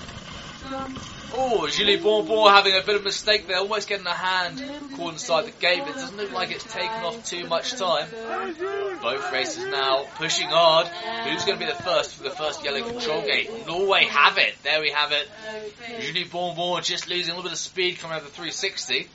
Oh, 1.34 1.66
Julie 1.68 1.96
Bonbon 1.96 2.54
having 2.54 2.76
a 2.76 2.82
bit 2.82 2.96
of 2.96 3.02
a 3.02 3.06
mistake 3.06 3.48
there, 3.48 3.58
almost 3.58 3.88
getting 3.88 4.06
a 4.06 4.14
hand 4.14 4.62
caught 4.96 5.14
inside 5.14 5.46
the 5.46 5.52
gate, 5.52 5.80
but 5.86 5.92
it 5.92 5.96
doesn't 5.96 6.18
look 6.18 6.32
like 6.34 6.52
it's 6.52 6.66
taken 6.66 7.04
off 7.04 7.26
too 7.26 7.48
much 7.48 7.74
time. 7.74 8.08
Both 9.02 9.32
races 9.32 9.66
now 9.66 10.06
pushing 10.16 10.50
hard. 10.50 10.88
Who's 10.88 11.46
going 11.46 11.58
to 11.58 11.66
be 11.66 11.72
the 11.72 11.82
first 11.84 12.16
for 12.16 12.24
the 12.24 12.32
first 12.32 12.66
yellow 12.66 12.84
control 12.84 13.22
gate? 13.22 13.50
Norway 13.66 14.06
have 14.06 14.38
it. 14.38 14.56
There 14.64 14.82
we 14.82 14.92
have 14.92 15.14
it. 15.14 15.30
Julie 16.02 16.26
Bonbon 16.26 16.84
just 16.84 17.08
losing 17.08 17.32
a 17.32 17.36
little 17.36 17.44
bit 17.44 17.54
of 17.54 17.60
speed 17.60 18.00
coming 18.00 18.16
out 18.16 18.24
of 18.24 18.28
the 18.28 18.34
360. 18.34 19.08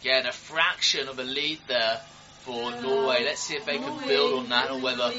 Again, 0.00 0.26
a 0.26 0.32
fraction 0.32 1.08
of 1.08 1.18
a 1.18 1.24
lead 1.24 1.60
there 1.68 2.00
for 2.44 2.70
Norway. 2.82 3.24
Let's 3.24 3.40
see 3.40 3.54
if 3.54 3.64
they 3.64 3.78
can 3.78 4.06
build 4.06 4.40
on 4.40 4.48
that 4.48 4.70
or 4.70 4.80
whether 4.80 5.10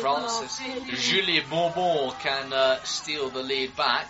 Francis 0.00 0.60
Julie 1.00 1.40
Bonbon 1.50 2.12
can 2.20 2.52
uh, 2.52 2.82
steal 2.84 3.28
the 3.28 3.42
lead 3.42 3.76
back. 3.76 4.08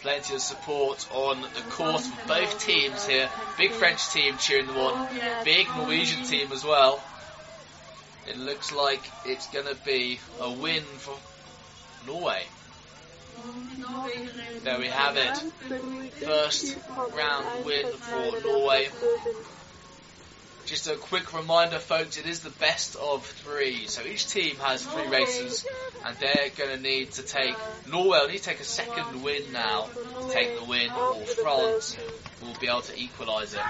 Plenty 0.00 0.34
of 0.34 0.40
support 0.40 1.06
on 1.12 1.42
the 1.42 1.60
course 1.70 2.06
for 2.06 2.28
both 2.28 2.64
teams 2.64 3.06
here. 3.06 3.28
Big 3.58 3.72
French 3.72 4.08
team 4.10 4.36
cheering 4.38 4.66
them 4.66 4.76
on. 4.76 5.08
Big 5.44 5.66
Norwegian 5.76 6.24
team 6.24 6.50
as 6.52 6.64
well. 6.64 7.02
It 8.26 8.38
looks 8.38 8.72
like 8.72 9.02
it's 9.26 9.46
going 9.48 9.66
to 9.66 9.76
be 9.84 10.18
a 10.40 10.50
win 10.50 10.82
for 10.82 11.16
Norway. 12.06 12.44
There 14.62 14.78
we 14.78 14.86
have 14.88 15.16
it. 15.16 15.36
First 16.24 16.76
round 17.16 17.64
win 17.64 17.86
for 17.86 18.40
Norway. 18.46 18.88
Just 20.66 20.86
a 20.86 20.94
quick 20.94 21.32
reminder, 21.34 21.78
folks, 21.78 22.18
it 22.18 22.26
is 22.26 22.40
the 22.40 22.50
best 22.50 22.94
of 22.96 23.24
three. 23.24 23.86
So 23.86 24.04
each 24.04 24.28
team 24.28 24.56
has 24.56 24.82
three 24.86 25.08
races, 25.08 25.66
and 26.04 26.16
they're 26.18 26.50
going 26.56 26.76
to 26.76 26.80
need 26.80 27.12
to 27.12 27.22
take. 27.22 27.56
Norway 27.90 28.20
will 28.20 28.28
need 28.28 28.38
to 28.38 28.44
take 28.44 28.60
a 28.60 28.64
second 28.64 29.22
win 29.22 29.52
now 29.52 29.88
to 30.20 30.30
take 30.32 30.58
the 30.58 30.64
win, 30.64 30.90
or 30.92 31.14
France 31.24 31.96
will 32.42 32.54
be 32.60 32.68
able 32.68 32.82
to 32.82 32.96
equalise 32.96 33.54
it. 33.54 33.60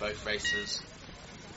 Both 0.00 0.26
racers 0.26 0.82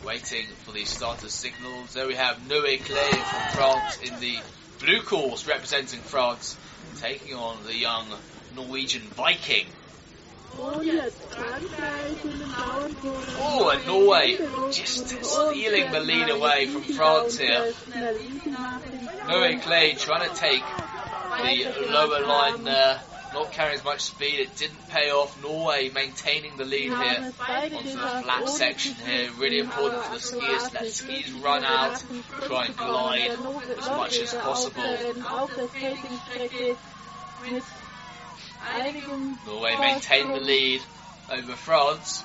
waiting 0.06 0.45
for 0.64 0.72
the 0.72 0.86
starter 0.86 1.30
signals. 1.30 1.93
There 1.93 2.08
we 2.08 2.16
have 2.16 2.47
Noe 2.47 2.62
Clay 2.62 3.12
from 3.12 3.52
France 3.54 3.99
in 4.02 4.20
the 4.20 4.39
blue 4.80 5.02
course 5.02 5.47
representing 5.47 5.99
France, 5.99 6.58
taking 6.99 7.36
on 7.36 7.64
the 7.66 7.76
young 7.76 8.08
Norwegian 8.56 9.02
Viking. 9.02 9.68
Oh, 13.43 13.70
and 13.74 13.88
Norway 13.88 14.38
just 14.72 15.08
stealing 15.08 15.91
the 15.91 15.99
lead 16.02 16.30
away 16.30 16.68
from 16.68 16.82
France 16.84 17.38
here. 17.38 17.74
Noe 19.28 19.60
Clay 19.60 19.93
trying 19.93 20.30
to 20.30 20.36
take 20.36 20.64
the 21.41 21.88
lower 21.89 22.26
line 22.26 22.64
there, 22.64 23.02
not 23.34 23.52
carrying 23.52 23.76
as 23.76 23.84
much 23.84 24.02
speed. 24.02 24.40
It 24.40 24.56
didn't 24.56 24.90
pay 24.90 25.12
off. 25.12 25.42
Norway 25.42 25.90
maintaining 25.90 26.58
the 26.58 26.66
lead 26.66 26.90
here 26.90 27.34
onto 27.50 27.84
the 27.84 27.98
flat 27.98 28.50
section 28.50 28.94
here. 28.96 29.30
Really 29.38 29.60
important 29.60 30.04
for 30.04 30.14
the 30.14 30.20
skiers. 30.20 30.74
Let 30.74 30.84
the 30.84 30.90
skiers 30.90 31.44
run 31.44 31.64
out, 31.64 32.04
try 32.46 32.66
and 32.66 32.78
glide 32.78 33.32
as 33.32 33.88
much 33.88 34.20
as 34.20 34.34
possible. 34.34 34.84
Auf 35.28 35.56
der 35.56 35.68
Skatingstrecke 35.68 36.78
mit 37.44 37.64
einigen 38.76 39.38
Norway 39.46 39.76
maintain 39.78 40.32
the 40.32 40.40
lead 40.40 40.82
over 41.32 41.56
France. 41.56 42.24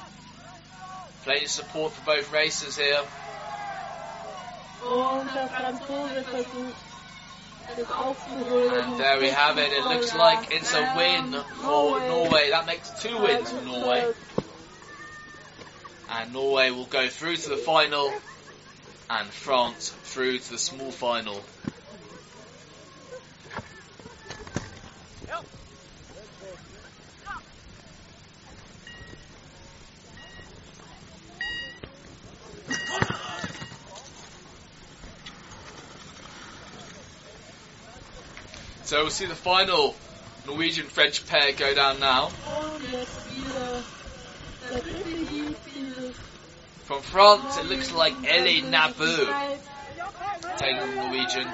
Plenty 1.25 1.45
of 1.45 1.51
support 1.51 1.93
for 1.93 2.05
both 2.05 2.33
racers 2.33 2.77
here. 2.77 3.01
And 7.69 8.99
there 8.99 9.19
we 9.21 9.29
have 9.29 9.59
it. 9.59 9.73
It 9.73 9.85
looks 9.85 10.15
like 10.15 10.53
it's 10.53 10.73
a 10.73 10.95
win 10.97 11.33
for 11.63 12.01
Norway. 12.01 12.51
That 12.51 12.67
makes 12.67 12.89
two 13.03 13.19
wins 13.21 13.51
for 13.51 13.63
Norway. 13.63 14.13
And 16.09 16.33
Norway 16.33 16.71
will 16.71 16.87
go 16.87 17.09
through 17.09 17.37
to 17.37 17.49
the 17.49 17.57
final, 17.57 18.13
and 19.11 19.29
France 19.29 19.91
through 20.05 20.39
to 20.39 20.51
the 20.51 20.59
small 20.59 20.93
final. 20.93 21.43
So 38.87 39.03
we'll 39.03 39.11
see 39.11 39.27
the 39.27 39.35
final 39.35 39.97
Norwegian 40.47 40.87
French 40.87 41.27
pair 41.27 41.51
go 41.51 41.75
down 41.75 41.99
now. 41.99 42.29
From 46.85 47.03
France, 47.03 47.59
it 47.59 47.67
looks 47.67 47.91
like 47.93 48.15
Ellie 48.25 48.61
Nabu 48.61 49.27
taking 50.59 50.91
the 50.91 50.95
Norwegian. 51.03 51.49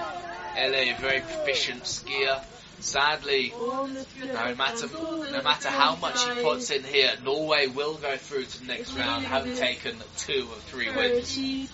Ellie, 0.59 0.91
a 0.91 0.97
very 0.97 1.21
proficient 1.21 1.85
skier. 1.85 2.39
Sadly, 2.81 3.55
no 3.57 4.55
matter 4.55 4.89
no 4.89 5.43
matter 5.43 5.71
how 5.71 5.97
much 5.97 6.23
he 6.29 6.43
puts 6.43 6.71
in 6.71 6.85
here, 6.85 7.13
Norway 7.25 7.67
will 7.67 7.95
go 7.95 8.19
through 8.19 8.45
to 8.45 8.61
the 8.61 8.67
next 8.67 8.93
round, 8.93 9.25
having 9.25 9.57
taken 9.57 9.97
two 10.19 10.47
of 10.53 10.63
three 10.65 10.91
wins. 10.95 11.71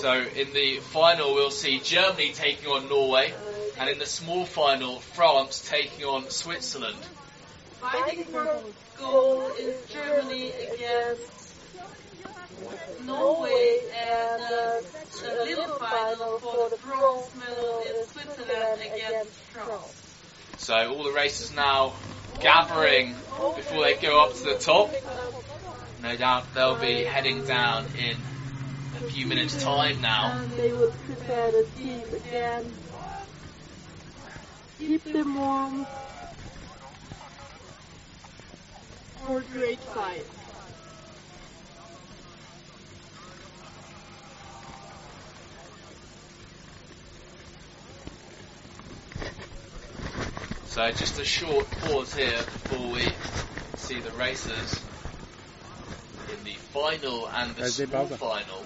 So 0.00 0.12
in 0.12 0.52
the 0.52 0.78
final, 0.78 1.34
we'll 1.34 1.50
see 1.50 1.78
Germany 1.80 2.32
taking 2.32 2.68
on 2.68 2.88
Norway, 2.88 3.32
and 3.78 3.88
in 3.88 3.98
the 3.98 4.06
small 4.06 4.44
final, 4.44 5.00
France 5.00 5.66
taking 5.68 6.04
on 6.04 6.30
Switzerland. 6.30 6.96
Fighting 7.80 8.24
for 8.24 8.62
gold 8.98 9.52
is 9.58 9.84
Germany 9.90 10.52
against 10.72 11.54
Norway, 13.04 13.80
and 13.96 14.42
uh, 14.42 14.80
the 15.20 15.44
little 15.44 15.74
final 15.76 16.38
for 16.38 16.70
the 16.70 16.76
bronze 16.76 17.30
medal 17.36 17.82
is 17.86 18.08
Switzerland 18.08 18.80
against 18.82 19.32
France. 19.50 19.98
So 20.58 20.94
all 20.94 21.02
the 21.02 21.12
racers 21.12 21.54
now 21.54 21.92
gathering 22.40 23.14
before 23.56 23.84
they 23.84 23.94
go 23.94 24.24
up 24.24 24.34
to 24.34 24.44
the 24.44 24.58
top. 24.58 24.90
No 26.02 26.16
doubt 26.16 26.54
they'll 26.54 26.80
be 26.80 27.04
heading 27.04 27.44
down 27.44 27.86
in 27.96 28.16
a 29.02 29.10
few 29.10 29.26
minutes' 29.26 29.62
time 29.62 30.00
now. 30.00 30.38
And 30.38 30.50
they 30.52 30.72
will 30.72 30.92
prepare 31.06 31.50
the 31.50 31.66
team 31.76 32.02
again. 32.14 32.72
Keep 34.78 35.04
them 35.12 35.34
warm 35.34 35.86
for 39.26 39.38
a 39.38 39.42
great 39.42 39.78
fight. 39.78 40.26
So 50.66 50.90
just 50.92 51.20
a 51.20 51.24
short 51.24 51.70
pause 51.70 52.14
here 52.14 52.30
before 52.38 52.92
we 52.92 53.06
see 53.76 54.00
the 54.00 54.10
racers 54.12 54.80
in 56.32 56.44
the 56.44 56.54
final 56.54 57.28
and 57.28 57.54
the 57.56 57.62
As 57.64 57.74
small 57.74 58.04
buzzer. 58.04 58.16
final. 58.16 58.64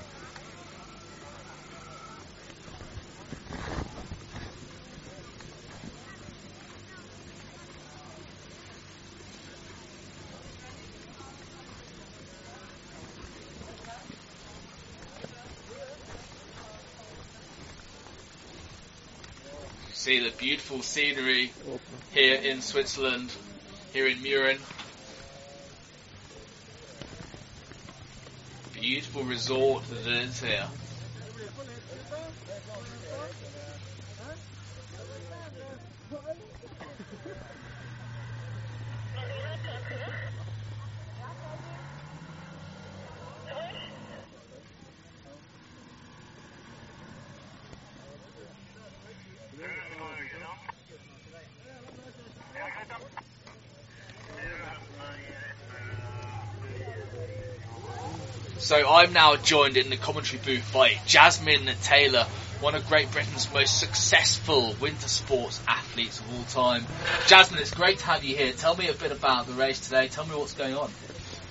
See 20.07 20.21
the 20.21 20.31
beautiful 20.31 20.83
scenery 20.83 21.51
here 22.13 22.37
in 22.37 22.61
Switzerland, 22.61 23.29
here 23.93 24.07
in 24.07 24.19
Mürren. 24.19 24.61
Beautiful 28.73 29.25
resort 29.25 29.83
that 29.91 30.07
it 30.07 30.29
is 30.29 30.41
here. 30.41 30.69
So 58.67 58.85
I'm 58.85 59.13
now 59.13 59.37
joined 59.37 59.77
in 59.77 59.91
the 59.91 59.97
commentary 59.97 60.43
booth 60.45 60.73
by 60.75 60.99
Jasmine 61.07 61.71
Taylor, 61.85 62.25
one 62.59 62.75
of 62.75 62.89
Great 62.89 63.13
Britain's 63.13 63.49
most 63.53 63.79
successful 63.79 64.75
winter 64.81 65.07
sports 65.07 65.61
athletes 65.69 66.19
of 66.19 66.35
all 66.35 66.43
time. 66.47 66.85
Jasmine, 67.29 67.61
it's 67.61 67.71
great 67.71 68.01
to 68.01 68.07
have 68.07 68.25
you 68.25 68.35
here. 68.35 68.53
Tell 68.53 68.77
me 68.77 68.89
a 68.89 68.93
bit 68.93 69.13
about 69.13 69.47
the 69.47 69.53
race 69.53 69.79
today. 69.79 70.09
Tell 70.09 70.27
me 70.27 70.35
what's 70.35 70.55
going 70.55 70.75
on. 70.75 70.91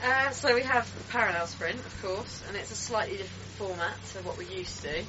Uh, 0.04 0.32
so 0.32 0.54
we 0.54 0.64
have 0.64 0.92
parallel 1.10 1.48
sprint, 1.48 1.78
of 1.78 2.02
course, 2.02 2.44
and 2.50 2.58
it's 2.58 2.72
a 2.72 2.76
slightly 2.76 3.16
different 3.16 3.50
format 3.54 3.96
to 4.08 4.18
what 4.24 4.38
we're 4.38 4.52
used 4.52 4.82
to. 4.82 5.02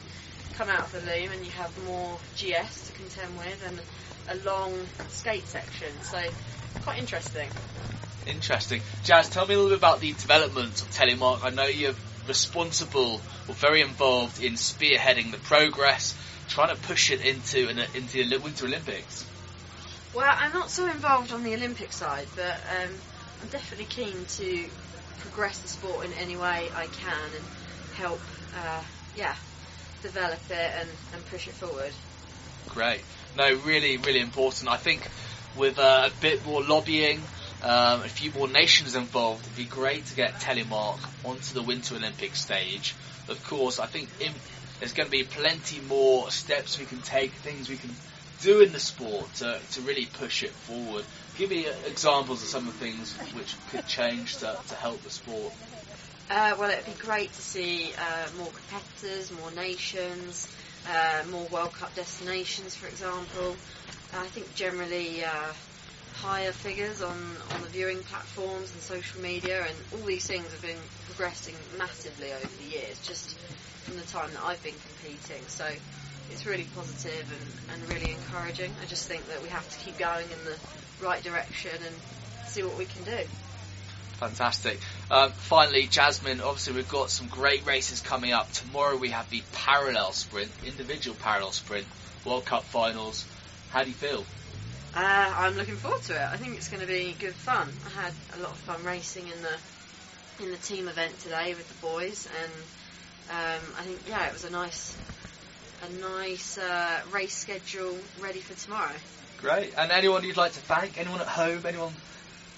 come 0.55 0.69
out 0.69 0.85
of 0.85 0.93
the 0.93 1.01
loom 1.01 1.33
and 1.33 1.45
you 1.45 1.51
have 1.51 1.77
more 1.87 2.17
GS 2.37 2.87
to 2.87 2.93
contend 2.93 3.37
with 3.37 3.67
and 3.67 4.39
a 4.39 4.45
long 4.45 4.73
skate 5.09 5.49
section. 5.49 5.89
So 6.03 6.23
quite 6.83 7.01
interesting. 7.01 7.49
Interesting. 8.27 8.83
Jazz, 9.05 9.29
tell 9.29 9.47
me 9.47 9.55
a 9.55 9.57
little 9.57 9.71
bit 9.71 9.79
about 9.79 10.01
the 10.01 10.13
development 10.13 10.83
of 10.83 10.91
Telemark. 10.91 11.45
I 11.45 11.51
know 11.51 11.67
you're 11.67 11.95
responsible 12.27 13.21
or 13.49 13.55
very 13.55 13.83
involved 13.83 14.43
in 14.43 14.55
spearheading 14.55 15.31
the 15.31 15.39
progress, 15.39 16.15
trying 16.49 16.75
to 16.75 16.83
push 16.83 17.11
it 17.11 17.25
into 17.25 17.69
an, 17.69 17.79
into 17.95 18.29
the 18.29 18.39
Winter 18.39 18.67
Olympics. 18.67 19.25
Well, 20.15 20.35
I'm 20.37 20.53
not 20.53 20.71
so 20.71 20.87
involved 20.87 21.33
on 21.33 21.45
the 21.45 21.55
Olympic 21.55 21.93
side, 21.93 22.27
but 22.35 22.57
um, 22.83 22.91
I'm 23.43 23.49
definitely 23.49 23.85
keen 23.85 24.25
to 24.25 24.65
progress 25.19 25.59
the 25.59 25.69
sport 25.69 26.07
in 26.07 26.13
any 26.15 26.37
way 26.37 26.69
I 26.75 26.87
can 26.87 27.31
and 27.35 27.45
help, 27.95 28.21
uh, 28.57 28.83
yeah, 29.17 29.35
develop 30.03 30.41
it 30.51 30.71
and, 30.81 30.89
and 31.15 31.27
push 31.27 31.47
it 31.47 31.55
forward. 31.55 31.93
Great. 32.69 33.03
No, 33.37 33.55
really, 33.65 33.99
really 33.99 34.21
important. 34.21 34.71
I 34.71 34.77
think 34.77 35.09
with 35.57 35.79
uh, 35.79 36.09
a 36.11 36.21
bit 36.21 36.45
more 36.47 36.63
lobbying, 36.63 37.21
um, 37.63 38.03
a 38.03 38.09
few 38.09 38.31
more 38.33 38.49
nations 38.49 38.95
involved, 38.95 39.45
it'd 39.45 39.57
be 39.57 39.65
great 39.65 40.07
to 40.07 40.17
get 40.17 40.35
Telemark 40.35 40.99
onto 41.25 41.55
the 41.55 41.63
Winter 41.63 41.97
Olympic 41.97 42.35
stage. 42.35 42.95
Of 43.29 43.43
course, 43.45 43.79
I 43.79 43.87
think 43.87 44.09
in, 44.21 44.33
there's 44.79 44.93
going 44.93 45.07
to 45.07 45.11
be 45.11 45.25
plenty 45.25 45.81
more 45.81 46.31
steps 46.31 46.79
we 46.79 46.85
can 46.85 47.01
take, 47.01 47.33
things 47.33 47.69
we 47.69 47.77
can 47.77 47.91
do 48.43 48.61
in 48.61 48.73
the 48.73 48.81
sport 48.81 49.33
to, 49.35 49.59
to 49.73 49.81
really 49.81 50.07
push 50.07 50.43
it 50.43 50.51
forward. 50.51 51.05
Give 51.39 51.51
me 51.51 51.67
uh, 51.67 51.73
examples 51.87 52.43
of 52.43 52.49
some 52.49 52.69
of 52.69 52.79
the 52.79 52.85
things 52.85 53.15
which 53.35 53.55
could 53.71 53.87
change 53.87 54.37
to, 54.39 54.57
to 54.69 54.75
help 54.75 55.03
the 55.03 55.11
sport. 55.11 55.53
Uh, 56.29 56.57
well, 56.59 56.71
it'd 56.71 56.85
be 56.85 57.01
great 57.01 57.33
to 57.33 57.41
see 57.41 57.93
uh, 57.99 58.27
more 58.37 58.49
competitors, 58.49 59.33
more 59.33 59.51
nations, 59.53 60.53
uh, 60.89 61.23
more 61.31 61.47
World 61.47 61.73
Cup 61.73 61.95
destinations, 61.95 62.75
for 62.75 62.87
example. 62.89 63.57
I 64.15 64.27
think 64.29 64.55
generally 64.55 65.25
uh, 65.25 65.53
higher 66.17 66.53
figures 66.53 67.03
on, 67.03 67.17
on 67.55 67.63
the 67.63 67.69
viewing 67.69 67.99
platforms 67.99 68.73
and 68.73 68.81
social 68.81 69.21
media, 69.21 69.65
and 69.67 69.77
all 69.93 70.07
these 70.07 70.27
things 70.27 70.51
have 70.51 70.63
been 70.63 70.79
progressing 71.07 71.55
massively 71.79 72.33
over 72.33 72.49
the 72.63 72.69
years, 72.71 72.99
just 73.07 73.37
from 73.85 73.97
the 73.97 74.07
time 74.07 74.31
that 74.33 74.43
I've 74.45 74.63
been 74.63 74.75
competing. 74.75 75.43
So 75.47 75.67
it's 76.31 76.47
really 76.47 76.67
positive 76.75 77.27
and, 77.71 77.81
and 77.81 77.93
really 77.93 78.13
encouraging. 78.13 78.73
I 78.83 78.87
just 78.87 79.07
think 79.07 79.27
that 79.29 79.43
we 79.43 79.49
have 79.51 79.69
to 79.69 79.85
keep 79.85 79.99
going 79.99 80.25
in 80.25 80.45
the 80.45 80.57
right 81.05 81.23
direction 81.23 81.73
and 81.75 81.95
see 82.49 82.63
what 82.63 82.77
we 82.77 82.87
can 82.87 83.05
do. 83.05 83.25
Fantastic. 84.19 84.81
Um, 85.11 85.31
finally, 85.33 85.87
Jasmine, 85.87 86.41
obviously 86.41 86.75
we've 86.75 86.89
got 86.89 87.11
some 87.11 87.29
great 87.29 87.67
races 87.67 88.01
coming 88.01 88.33
up. 88.33 88.51
Tomorrow 88.53 88.97
we 88.97 89.11
have 89.11 89.29
the 89.29 89.43
parallel 89.53 90.13
sprint, 90.13 90.51
individual 90.65 91.17
parallel 91.21 91.53
sprint, 91.53 91.87
World 92.25 92.47
Cup 92.47 92.65
finals. 92.65 93.27
How 93.71 93.83
do 93.83 93.89
you 93.91 93.95
feel? 93.95 94.25
Uh, 94.97 95.35
I'm 95.37 95.57
looking 95.57 95.77
forward 95.77 96.01
to 96.05 96.15
it. 96.15 96.21
I 96.33 96.39
think 96.39 96.57
it's 96.57 96.69
going 96.69 96.81
to 96.81 96.87
be 96.87 97.15
good 97.19 97.35
fun. 97.35 97.69
I 97.85 98.01
had 98.01 98.13
a 98.39 98.43
lot 98.43 98.53
of 98.53 98.57
fun 98.59 98.83
racing 98.83 99.25
in 99.29 99.43
the 99.43 100.43
in 100.43 100.51
the 100.51 100.57
team 100.59 100.89
event 100.89 101.19
today 101.21 101.55
with 101.55 101.69
the 101.69 101.87
boys, 101.87 102.27
and 102.43 102.53
um, 103.31 103.75
I 103.79 103.83
think 103.83 104.01
yeah, 104.09 104.27
it 104.27 104.33
was 104.33 104.45
a 104.45 104.51
nice 104.51 104.97
a 105.87 105.93
nice 106.01 106.57
uh, 106.57 107.01
race 107.13 107.37
schedule 107.37 107.95
ready 108.21 108.41
for 108.41 108.55
tomorrow. 108.59 108.95
Great. 109.39 109.75
And 109.77 109.93
anyone 109.93 110.25
you'd 110.25 110.39
like 110.39 110.53
to 110.53 110.61
thank? 110.61 110.99
Anyone 110.99 111.21
at 111.21 111.27
home? 111.27 111.63
Anyone 111.67 111.93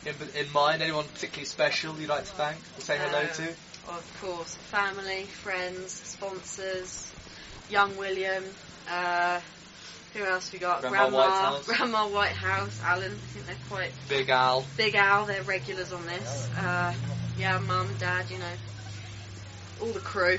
in, 0.07 0.14
in 0.36 0.53
mind? 0.53 0.80
Anyone 0.80 1.07
particularly 1.12 1.47
special 1.47 1.99
you'd 1.99 2.09
like 2.09 2.24
to 2.24 2.32
thank 2.32 2.59
or 2.76 2.80
say 2.80 2.99
hello 2.99 3.18
Uh, 3.18 3.26
to? 3.34 3.49
Of 3.89 4.18
course, 4.20 4.55
family, 4.70 5.24
friends, 5.24 5.91
sponsors, 5.93 7.11
young 7.68 7.97
William. 7.97 8.45
Uh, 8.89 9.41
who 10.14 10.24
else 10.24 10.52
we 10.52 10.59
got? 10.59 10.80
Grandma 10.80 11.11
Whitehouse. 11.11 11.66
Grandma 11.66 12.09
Whitehouse, 12.09 12.80
Alan. 12.82 13.12
I 13.12 13.14
think 13.14 13.46
they're 13.46 13.56
quite 13.68 13.90
Big 14.09 14.28
Al. 14.30 14.64
Big 14.76 14.94
Al. 14.94 15.26
They're 15.26 15.42
regulars 15.42 15.92
on 15.92 16.06
this. 16.06 16.48
Uh, 16.56 16.94
yeah, 17.38 17.59
mum, 17.59 17.88
dad. 17.98 18.30
You 18.30 18.38
know, 18.38 18.44
all 19.80 19.92
the 19.92 20.00
crew. 20.00 20.38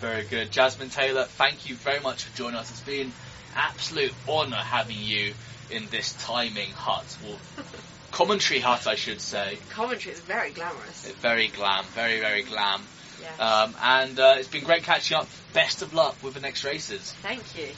Very 0.00 0.24
good. 0.24 0.50
Jasmine 0.50 0.88
Taylor, 0.88 1.24
thank 1.24 1.68
you 1.68 1.74
very 1.76 2.00
much 2.00 2.24
for 2.24 2.36
joining 2.36 2.56
us. 2.56 2.70
It's 2.70 2.80
been 2.80 3.12
absolute 3.54 4.14
honour 4.26 4.56
having 4.56 4.96
you 4.98 5.34
in 5.70 5.86
this 5.90 6.12
timing 6.24 6.70
hut, 6.70 7.16
or 7.28 7.36
commentary 8.10 8.60
hut, 8.60 8.86
I 8.86 8.94
should 8.94 9.20
say. 9.20 9.58
Commentary 9.70 10.14
is 10.14 10.20
very 10.20 10.50
glamorous. 10.50 11.10
Very 11.20 11.48
glam, 11.48 11.84
very, 11.94 12.20
very 12.20 12.42
glam. 12.42 12.82
Yeah. 13.20 13.62
Um, 13.62 13.74
and 13.82 14.18
uh, 14.18 14.34
it's 14.38 14.48
been 14.48 14.64
great 14.64 14.84
catching 14.84 15.18
up. 15.18 15.28
Best 15.52 15.82
of 15.82 15.92
luck 15.92 16.16
with 16.22 16.34
the 16.34 16.40
next 16.40 16.64
races. 16.64 17.12
Thank 17.20 17.58
you. 17.58 17.68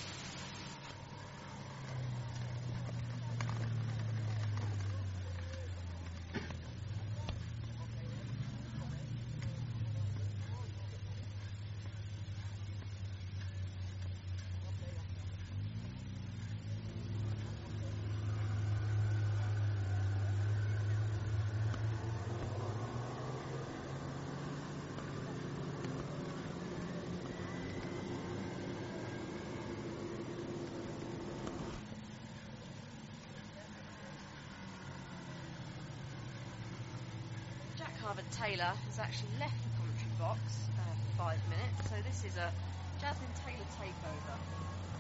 Harvard 38.13 38.31
Taylor 38.31 38.77
has 38.93 38.99
actually 38.99 39.33
left 39.41 39.57
the 39.65 39.73
commentary 39.81 40.13
box 40.21 40.69
uh, 40.77 40.85
for 40.85 41.25
five 41.25 41.41
minutes, 41.49 41.89
so 41.89 41.97
this 42.05 42.29
is 42.29 42.37
a 42.37 42.53
Jasmine 43.01 43.33
Taylor 43.41 43.65
takeover, 43.81 44.37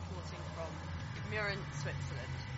reporting 0.01 0.41
from 0.57 0.73
Mürren, 1.29 1.61
Switzerland. 1.77 2.52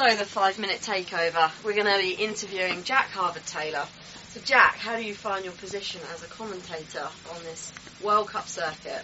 So 0.00 0.16
the 0.16 0.24
five 0.24 0.58
minute 0.58 0.80
takeover, 0.80 1.50
we're 1.62 1.74
going 1.74 1.84
to 1.84 1.98
be 1.98 2.12
interviewing 2.12 2.84
Jack 2.84 3.10
Harvard 3.10 3.44
Taylor. 3.44 3.84
So 4.30 4.40
Jack, 4.40 4.78
how 4.78 4.96
do 4.96 5.02
you 5.04 5.14
find 5.14 5.44
your 5.44 5.52
position 5.52 6.00
as 6.14 6.22
a 6.22 6.26
commentator 6.26 7.06
on 7.30 7.42
this 7.42 7.70
World 8.02 8.28
Cup 8.28 8.48
circuit? 8.48 9.02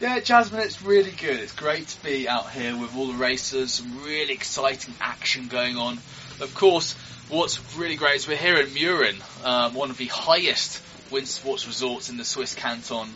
Yeah, 0.00 0.20
Jasmine, 0.20 0.60
it's 0.60 0.82
really 0.82 1.12
good. 1.12 1.40
It's 1.40 1.54
great 1.54 1.88
to 1.88 2.02
be 2.02 2.28
out 2.28 2.50
here 2.50 2.76
with 2.76 2.94
all 2.94 3.06
the 3.06 3.14
racers, 3.14 3.72
some 3.72 4.04
really 4.04 4.34
exciting 4.34 4.92
action 5.00 5.48
going 5.48 5.78
on. 5.78 5.94
Of 6.42 6.54
course, 6.54 6.92
what's 7.30 7.58
really 7.78 7.96
great 7.96 8.16
is 8.16 8.28
we're 8.28 8.36
here 8.36 8.60
in 8.60 8.66
Mürren, 8.66 9.46
um, 9.46 9.72
one 9.72 9.88
of 9.88 9.96
the 9.96 10.08
highest 10.08 10.82
wind 11.10 11.26
sports 11.26 11.66
resorts 11.66 12.10
in 12.10 12.18
the 12.18 12.24
Swiss 12.26 12.54
canton 12.54 13.08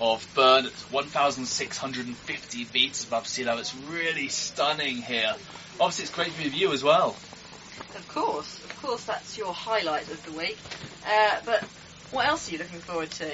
of 0.00 0.26
Bern. 0.34 0.66
It's 0.66 0.92
1,650 0.92 2.66
metres 2.74 3.04
above 3.04 3.26
sea 3.26 3.44
level. 3.44 3.60
It's 3.60 3.74
really 3.74 4.28
stunning 4.28 4.96
here. 4.96 5.34
Obviously, 5.80 6.04
it's 6.04 6.14
great 6.14 6.32
to 6.32 6.38
be 6.38 6.44
with 6.44 6.56
you 6.56 6.72
as 6.72 6.82
well. 6.82 7.16
Of 7.94 8.08
course, 8.08 8.64
of 8.64 8.82
course, 8.82 9.04
that's 9.04 9.38
your 9.38 9.54
highlight 9.54 10.10
of 10.10 10.24
the 10.24 10.32
week. 10.32 10.58
Uh, 11.06 11.40
but 11.44 11.62
what 12.10 12.26
else 12.26 12.48
are 12.48 12.52
you 12.52 12.58
looking 12.58 12.80
forward 12.80 13.10
to? 13.12 13.30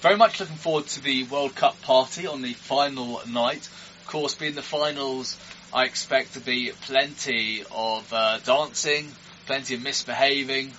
Very 0.00 0.16
much 0.16 0.40
looking 0.40 0.56
forward 0.56 0.86
to 0.88 1.00
the 1.00 1.24
World 1.24 1.54
Cup 1.54 1.80
party 1.82 2.26
on 2.26 2.42
the 2.42 2.52
final 2.52 3.22
night. 3.26 3.66
Of 3.66 4.06
course, 4.06 4.34
being 4.34 4.54
the 4.54 4.62
finals, 4.62 5.38
I 5.72 5.84
expect 5.84 6.34
to 6.34 6.40
be 6.40 6.72
plenty 6.82 7.64
of 7.70 8.12
uh, 8.12 8.38
dancing, 8.38 9.10
plenty 9.46 9.74
of 9.74 9.82
misbehaving. 9.82 10.72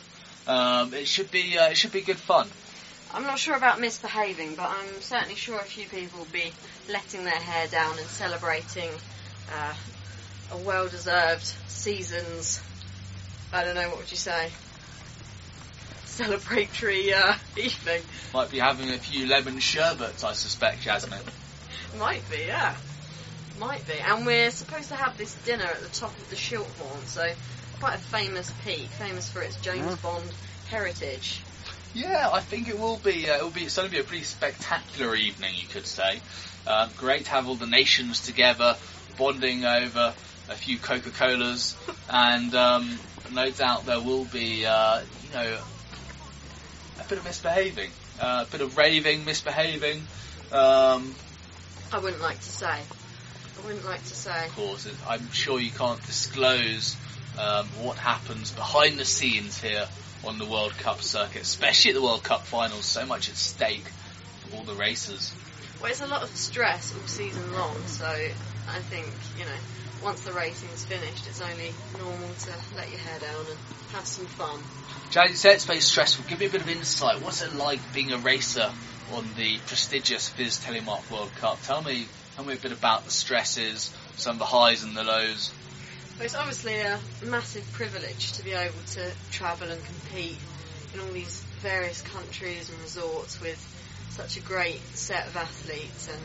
Um, 0.46 0.94
it 0.94 1.08
should 1.08 1.32
be 1.32 1.58
uh, 1.58 1.70
it 1.70 1.78
should 1.78 1.94
be 1.94 2.02
good 2.02 2.18
fun. 2.18 2.48
I'm 3.14 3.24
not 3.24 3.40
sure 3.40 3.56
about 3.56 3.80
misbehaving, 3.80 4.56
but 4.56 4.70
I'm 4.70 5.02
certainly 5.02 5.36
sure 5.36 5.60
a 5.60 5.64
few 5.64 5.88
people 5.88 6.20
will 6.20 6.34
be 6.34 6.52
letting 6.90 7.24
their 7.24 7.34
hair 7.34 7.68
down 7.68 7.98
and 7.98 8.08
celebrating 8.08 8.90
uh, 9.56 9.74
a 10.54 10.58
well-deserved 10.58 11.44
season's 11.68 12.62
I 13.54 13.64
don't 13.64 13.76
know, 13.76 13.88
what 13.90 14.00
would 14.00 14.12
you 14.12 14.18
say? 14.18 14.50
Celebratory 16.06 17.14
uh, 17.14 17.36
evening. 17.58 18.02
Might 18.34 18.50
be 18.50 18.58
having 18.58 18.90
a 18.90 18.98
few 18.98 19.28
lemon 19.28 19.60
sherbets, 19.60 20.24
I 20.24 20.34
suspect, 20.34 20.82
Jasmine. 20.82 21.20
Might 22.00 22.28
be, 22.32 22.46
yeah. 22.48 22.76
Might 23.60 23.88
be. 23.88 23.94
And 23.94 24.26
we're 24.26 24.50
supposed 24.50 24.90
to 24.90 24.96
have 24.96 25.20
this 25.20 25.36
dinner 25.46 25.66
at 25.66 25.82
the 25.82 25.90
top 25.90 26.10
of 26.18 26.30
the 26.32 26.36
Schilthorn, 26.36 27.06
so 27.06 27.32
quite 27.80 27.96
a 27.96 28.00
famous 28.00 28.52
peak, 28.66 28.88
famous 28.88 29.30
for 29.30 29.44
its 29.44 29.56
James 29.62 29.86
Yeah. 29.86 29.98
Bond 30.02 30.32
heritage. 30.70 31.42
Yeah, 31.94 32.30
I 32.34 32.40
think 32.40 32.70
it 32.70 32.80
will 32.80 32.98
be. 32.98 33.30
Uh, 33.30 33.38
it 33.38 33.44
will 33.44 33.52
be. 33.52 33.62
It's 33.62 33.76
going 33.76 33.88
to 33.88 33.94
be 33.94 34.00
a 34.00 34.04
pretty 34.04 34.24
spectacular 34.24 35.16
evening, 35.16 35.54
you 35.56 35.68
could 35.68 35.86
say. 35.86 36.20
Um, 36.66 36.90
great 36.98 37.26
to 37.26 37.32
have 37.32 37.48
all 37.48 37.56
the 37.56 37.68
nations 37.68 38.26
together, 38.26 38.78
bonding 39.16 39.64
over 39.64 40.16
a 40.50 40.56
few 40.56 40.78
Coca 40.78 41.10
Colas, 41.10 41.78
and 42.10 42.54
um, 42.56 43.00
no 43.32 43.50
doubt 43.50 43.86
there 43.86 44.00
will 44.00 44.26
be, 44.26 44.66
uh, 44.66 45.02
you 45.02 45.34
know, 45.34 45.58
a 47.00 47.04
bit 47.10 47.18
of 47.18 47.26
misbehaving, 47.26 47.92
uh, 48.22 48.46
a 48.48 48.52
bit 48.52 48.62
of 48.62 48.78
raving, 48.78 49.26
misbehaving. 49.26 49.98
Um, 50.52 51.16
I 51.92 52.00
wouldn't 52.00 52.22
like 52.22 52.40
to 52.40 52.50
say. 52.50 52.68
I 52.68 53.66
wouldn't 53.66 53.86
like 53.86 54.02
to 54.02 54.16
say. 54.16 54.46
of 54.46 54.56
course, 54.56 54.88
I'm 55.08 55.32
sure 55.32 55.60
you 55.60 55.72
can't 55.72 56.04
disclose 56.06 56.98
um, 57.40 57.66
what 57.82 57.98
happens 57.98 58.52
behind 58.52 59.00
the 59.00 59.06
scenes 59.06 59.60
here 59.60 59.88
on 60.26 60.38
the 60.38 60.46
World 60.46 60.74
Cup 60.78 61.02
circuit, 61.02 61.42
especially 61.42 61.92
at 61.92 61.96
the 61.96 62.02
World 62.02 62.24
Cup 62.24 62.46
finals. 62.46 62.86
So 62.86 63.06
much 63.06 63.30
at 63.30 63.36
stake 63.36 63.86
for 64.42 64.58
all 64.58 64.64
the 64.64 64.74
racers. 64.74 65.34
Well, 65.82 65.92
it's 65.92 66.02
a 66.02 66.08
lot 66.08 66.24
of 66.24 66.30
stress 66.30 66.94
all 66.96 67.08
season 67.08 67.52
long, 67.54 67.76
so 67.88 68.06
I 68.06 68.80
think, 68.80 69.08
you 69.38 69.46
know, 69.46 69.52
once 70.04 70.22
the 70.22 70.34
racing's 70.34 70.86
finished, 70.86 71.28
it's 71.28 71.42
only 71.42 71.74
normal 71.98 72.30
to 72.34 72.52
let 72.76 72.90
your 72.90 73.00
hair 73.00 73.20
down 73.20 73.46
and 73.48 73.58
have 73.94 74.06
some 74.06 74.26
fun. 74.26 74.60
Jazz, 75.12 75.30
you 75.30 75.36
say 75.36 75.54
it's 75.54 75.66
very 75.66 75.80
stressful. 75.80 76.26
Give 76.28 76.40
me 76.40 76.48
a 76.48 76.50
bit 76.50 76.62
of 76.62 76.70
insight. 76.70 77.22
What's 77.22 77.42
it 77.42 77.56
like 77.56 77.80
being 77.94 78.12
a 78.12 78.18
racer 78.18 78.70
on 79.14 79.26
the 79.38 79.58
prestigious 79.68 80.30
FIS 80.30 80.60
Telemark 80.60 81.10
World 81.10 81.32
Cup? 81.36 81.62
Tell 81.64 81.82
me, 81.82 82.08
tell 82.36 82.46
me 82.46 82.54
a 82.54 82.58
bit 82.58 82.72
about 82.72 83.06
the 83.06 83.12
stresses, 83.12 83.94
some 84.18 84.36
of 84.36 84.40
the 84.40 84.46
highs 84.46 84.84
and 84.84 84.96
the 84.96 85.04
lows. 85.04 85.54
Well, 86.18 86.26
it's 86.26 86.36
obviously 86.36 86.80
a 86.80 87.00
massive 87.26 87.70
privilege 87.72 88.34
to 88.34 88.44
be 88.44 88.54
able 88.54 88.74
to 88.94 89.12
travel 89.32 89.70
and 89.70 89.84
compete 89.84 90.38
in 90.94 91.00
all 91.00 91.08
these 91.08 91.42
various 91.62 92.02
countries 92.02 92.70
and 92.70 92.80
resorts 92.82 93.42
with 93.42 93.58
such 94.12 94.38
a 94.38 94.42
great 94.42 94.80
set 94.96 95.28
of 95.28 95.36
athletes 95.36 96.08
and, 96.08 96.22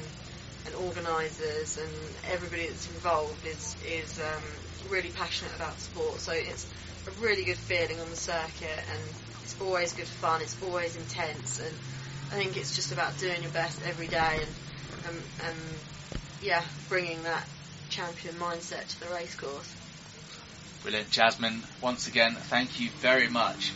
and 0.69 0.77
organisers 0.85 1.79
and 1.79 1.93
everybody 2.31 2.69
that's 2.69 2.89
involved 2.89 3.47
is 3.47 3.77
is 3.87 4.19
um, 4.21 4.43
really 4.91 5.11
passionate 5.11 5.55
about 5.57 5.79
sport. 5.81 6.21
So 6.21 6.33
it's 6.33 6.67
a 7.07 7.11
really 7.21 7.45
good 7.45 7.57
feeling 7.57 7.99
on 8.01 8.11
the 8.11 8.17
circuit 8.17 8.79
and 8.93 9.03
it's 9.43 9.57
always 9.61 9.93
good 9.93 10.07
fun. 10.07 10.43
It's 10.43 10.57
always 10.63 10.97
intense 10.97 11.59
and 11.61 11.75
I 12.31 12.35
think 12.35 12.57
it's 12.57 12.75
just 12.77 12.93
about 12.93 13.17
doing 13.19 13.43
your 13.43 13.53
best 13.53 13.81
every 13.87 14.09
day 14.09 14.41
and 14.43 14.53
and, 15.09 15.23
and 15.47 15.57
yeah, 16.43 16.63
bringing 16.89 17.23
that 17.25 17.47
champion 17.89 18.35
mindset 18.35 18.87
to 18.89 19.01
the 19.01 19.09
racecourse. 19.15 19.75
Brilliant, 20.83 21.11
Jasmine. 21.11 21.63
Once 21.81 22.07
again, 22.07 22.35
thank 22.35 22.79
you 22.79 22.91
very 23.01 23.29
much. 23.29 23.73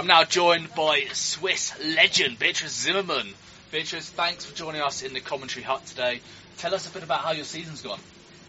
I'm 0.00 0.06
now 0.06 0.24
joined 0.24 0.74
by 0.74 1.04
Swiss 1.12 1.78
legend 1.78 2.38
Beatrice 2.38 2.72
Zimmermann. 2.72 3.34
Beatrice, 3.70 4.08
thanks 4.08 4.46
for 4.46 4.56
joining 4.56 4.80
us 4.80 5.02
in 5.02 5.12
the 5.12 5.20
commentary 5.20 5.62
hut 5.62 5.84
today. 5.84 6.22
Tell 6.56 6.74
us 6.74 6.88
a 6.88 6.90
bit 6.90 7.02
about 7.02 7.20
how 7.20 7.32
your 7.32 7.44
season's 7.44 7.82
gone. 7.82 8.00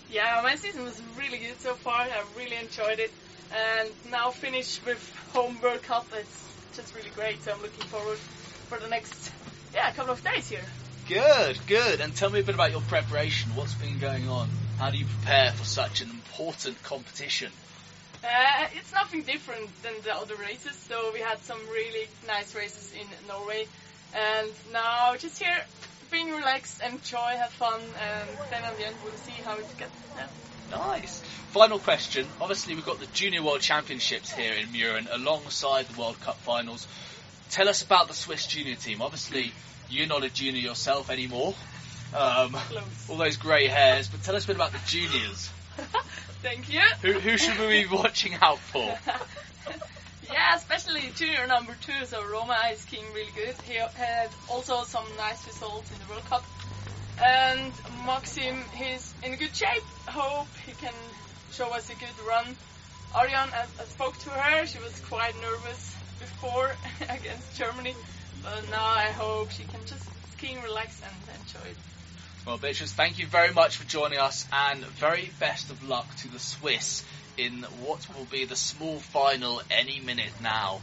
Yeah, 0.09 0.39
my 0.43 0.55
season 0.55 0.85
was 0.85 1.01
really 1.19 1.39
good 1.39 1.59
so 1.59 1.73
far. 1.73 2.03
I 2.03 2.23
really 2.37 2.55
enjoyed 2.55 2.99
it. 2.99 3.11
And 3.53 3.89
now 4.09 4.29
finished 4.29 4.85
with 4.85 5.13
home 5.33 5.59
World 5.61 5.83
Cup. 5.83 6.07
It's 6.15 6.47
just 6.77 6.95
really 6.95 7.09
great. 7.09 7.43
So 7.43 7.51
I'm 7.51 7.61
looking 7.61 7.85
forward 7.87 8.17
for 8.69 8.79
the 8.79 8.87
next 8.87 9.33
yeah 9.73 9.91
couple 9.91 10.13
of 10.13 10.23
days 10.23 10.47
here. 10.47 10.63
Good, 11.09 11.59
good. 11.67 11.99
And 11.99 12.15
tell 12.15 12.29
me 12.29 12.39
a 12.39 12.43
bit 12.43 12.55
about 12.55 12.71
your 12.71 12.79
preparation. 12.79 13.55
What's 13.55 13.73
been 13.73 13.99
going 13.99 14.29
on? 14.29 14.47
How 14.79 14.89
do 14.89 14.97
you 14.97 15.05
prepare 15.05 15.51
for 15.51 15.65
such 15.65 15.99
an 15.99 16.11
important 16.11 16.81
competition? 16.83 17.51
Uh, 18.23 18.67
it's 18.75 18.93
nothing 18.93 19.23
different 19.23 19.69
than 19.83 19.93
the 20.03 20.15
other 20.15 20.35
races. 20.35 20.75
So 20.75 21.11
we 21.13 21.19
had 21.19 21.39
some 21.39 21.59
really 21.71 22.07
nice 22.27 22.55
races 22.55 22.93
in 22.93 23.07
Norway, 23.27 23.67
and 24.13 24.51
now 24.71 25.15
just 25.17 25.41
here, 25.41 25.57
being 26.11 26.31
relaxed, 26.31 26.81
enjoy, 26.83 27.17
have 27.37 27.51
fun, 27.51 27.79
and 27.79 28.29
then 28.49 28.63
at 28.63 28.77
the 28.77 28.85
end 28.85 28.95
we'll 29.03 29.13
see 29.13 29.41
how 29.43 29.57
it 29.57 29.65
gets. 29.77 29.91
Yeah. 30.15 30.27
Nice. 30.71 31.21
Final 31.51 31.79
question. 31.79 32.25
Obviously, 32.39 32.75
we've 32.75 32.85
got 32.85 32.99
the 32.99 33.07
Junior 33.07 33.43
World 33.43 33.61
Championships 33.61 34.31
here 34.31 34.53
in 34.53 34.67
Mürren 34.67 35.07
alongside 35.11 35.85
the 35.87 35.99
World 35.99 36.19
Cup 36.21 36.37
finals. 36.37 36.87
Tell 37.49 37.67
us 37.67 37.83
about 37.83 38.07
the 38.07 38.13
Swiss 38.13 38.47
junior 38.47 38.75
team. 38.75 39.01
Obviously, 39.01 39.51
you're 39.89 40.07
not 40.07 40.23
a 40.23 40.29
junior 40.29 40.61
yourself 40.61 41.09
anymore. 41.09 41.53
Um, 42.15 42.55
all 43.09 43.17
those 43.17 43.37
grey 43.37 43.67
hairs, 43.67 44.07
but 44.07 44.23
tell 44.23 44.35
us 44.35 44.45
a 44.45 44.47
bit 44.47 44.55
about 44.55 44.71
the 44.71 44.79
juniors. 44.85 45.49
Thank 46.41 46.73
you. 46.73 46.81
Who, 47.01 47.13
who 47.19 47.37
should 47.37 47.59
we 47.59 47.83
be 47.83 47.87
watching 47.91 48.33
out 48.41 48.57
for? 48.57 48.79
yeah, 50.31 50.55
especially 50.55 51.01
junior 51.15 51.45
number 51.45 51.75
two, 51.81 52.05
so 52.05 52.23
Roma 52.25 52.57
is 52.71 52.79
skiing 52.79 53.05
really 53.13 53.31
good. 53.35 53.55
He 53.67 53.75
had 53.75 54.29
also 54.49 54.83
some 54.83 55.05
nice 55.17 55.45
results 55.45 55.91
in 55.91 55.99
the 55.99 56.11
World 56.11 56.25
Cup. 56.25 56.43
And 57.23 57.71
Maxim, 58.07 58.63
he's 58.73 59.13
in 59.23 59.35
good 59.35 59.55
shape. 59.55 59.83
Hope 60.07 60.47
he 60.65 60.71
can 60.73 60.93
show 61.51 61.69
us 61.75 61.89
a 61.91 61.95
good 61.95 62.27
run. 62.27 62.55
Ariane, 63.15 63.49
I, 63.53 63.65
I 63.79 63.83
spoke 63.83 64.17
to 64.19 64.29
her. 64.29 64.65
She 64.65 64.79
was 64.79 64.99
quite 65.01 65.35
nervous 65.41 65.95
before 66.19 66.71
against 67.01 67.55
Germany, 67.55 67.93
but 68.41 68.67
now 68.71 68.83
I 68.83 69.11
hope 69.11 69.51
she 69.51 69.63
can 69.63 69.81
just 69.85 70.09
ski 70.33 70.57
relax 70.63 70.99
and 71.03 71.39
enjoy 71.39 71.69
it. 71.69 71.77
Well, 72.45 72.57
Beatrice, 72.57 72.91
thank 72.91 73.19
you 73.19 73.27
very 73.27 73.53
much 73.53 73.77
for 73.77 73.87
joining 73.87 74.17
us, 74.17 74.47
and 74.51 74.83
very 74.83 75.29
best 75.39 75.69
of 75.69 75.87
luck 75.87 76.15
to 76.17 76.27
the 76.27 76.39
Swiss 76.39 77.05
in 77.37 77.63
what 77.83 78.07
will 78.17 78.25
be 78.25 78.45
the 78.45 78.55
small 78.55 78.97
final 78.97 79.61
any 79.69 79.99
minute 79.99 80.33
now. 80.41 80.81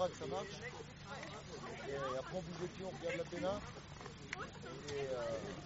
Track, 0.00 0.12
ça 0.18 0.26
marche. 0.26 0.56
Et 1.88 2.18
après, 2.18 2.36
on 2.36 2.42
cul, 2.68 2.84
on 2.84 2.92
regarde 2.98 3.18
la 3.18 3.24
péna. 3.24 3.60
Et 4.88 5.06
euh, 5.12 5.59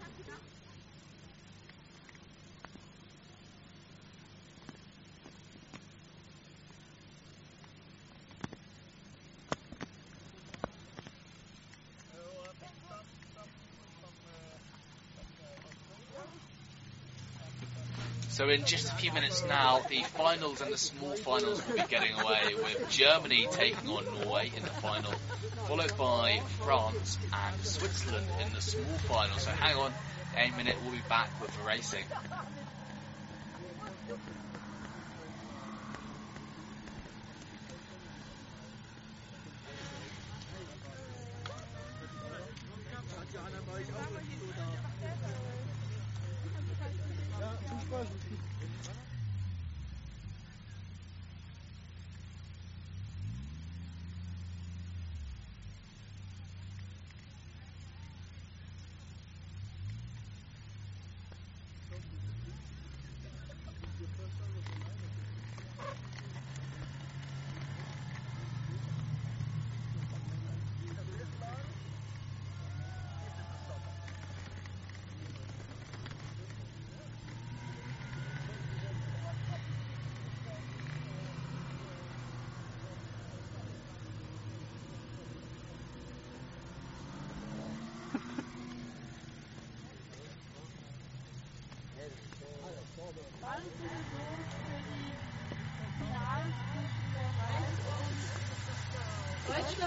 So 18.34 18.48
in 18.48 18.64
just 18.64 18.90
a 18.90 18.96
few 18.96 19.12
minutes 19.12 19.44
now, 19.46 19.78
the 19.88 20.02
finals 20.02 20.60
and 20.60 20.72
the 20.72 20.76
small 20.76 21.14
finals 21.14 21.64
will 21.68 21.76
be 21.76 21.84
getting 21.88 22.18
away 22.18 22.56
with 22.56 22.90
Germany 22.90 23.46
taking 23.52 23.88
on 23.88 24.04
Norway 24.06 24.50
in 24.56 24.64
the 24.64 24.70
final, 24.70 25.12
followed 25.68 25.96
by 25.96 26.40
France 26.58 27.16
and 27.32 27.64
Switzerland 27.64 28.26
in 28.44 28.52
the 28.52 28.60
small 28.60 28.98
final. 29.06 29.38
So 29.38 29.52
hang 29.52 29.76
on, 29.76 29.92
a 30.36 30.50
minute 30.56 30.74
we'll 30.82 30.94
be 30.94 31.02
back 31.08 31.30
with 31.40 31.56
the 31.56 31.62
racing. 31.62 32.02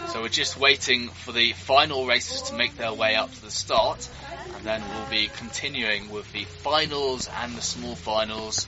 So 0.07 0.21
we're 0.21 0.29
just 0.29 0.57
waiting 0.57 1.09
for 1.09 1.31
the 1.31 1.51
final 1.51 2.07
racers 2.07 2.43
to 2.43 2.55
make 2.55 2.77
their 2.77 2.93
way 2.93 3.15
up 3.15 3.33
to 3.33 3.41
the 3.41 3.51
start, 3.51 4.07
and 4.55 4.65
then 4.65 4.81
we'll 4.89 5.05
be 5.09 5.27
continuing 5.27 6.09
with 6.09 6.31
the 6.31 6.45
finals 6.63 7.29
and 7.41 7.57
the 7.57 7.61
small 7.61 7.95
finals. 7.95 8.67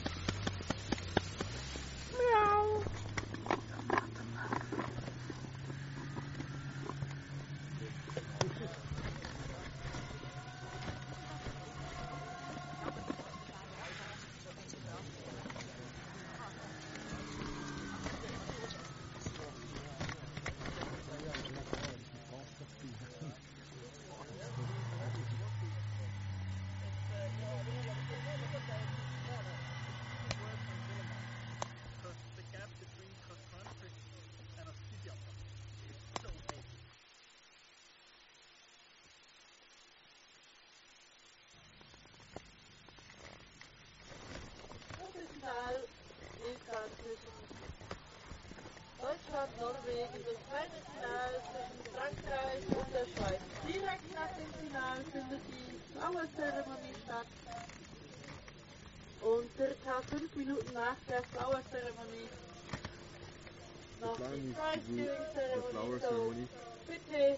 ready? 66.40 67.36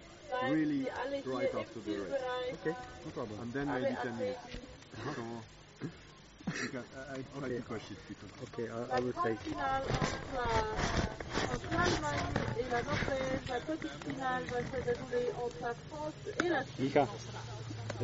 Really 0.56 0.88
right 1.26 1.56
after 1.56 1.80
the 1.86 1.92
race. 1.92 2.22
Okay, 2.62 2.76
no 3.06 3.12
problem. 3.12 3.40
And 3.42 3.54
then 3.54 3.68
maybe 3.68 3.96
10 4.02 4.18
minutes. 4.18 4.40
Uh-huh. 4.46 5.14
So, 5.16 5.22
you 6.64 6.70
can, 6.70 6.84
I, 6.98 7.14
I 7.14 7.40
try 7.40 7.48
okay. 7.48 7.56
to 7.58 7.62
question 7.62 7.98
people. 8.08 8.30
Okay, 8.52 8.68
I, 8.70 8.98
I 8.98 9.00
will 9.00 9.14
take. 9.24 9.40
Miha, 16.80 17.08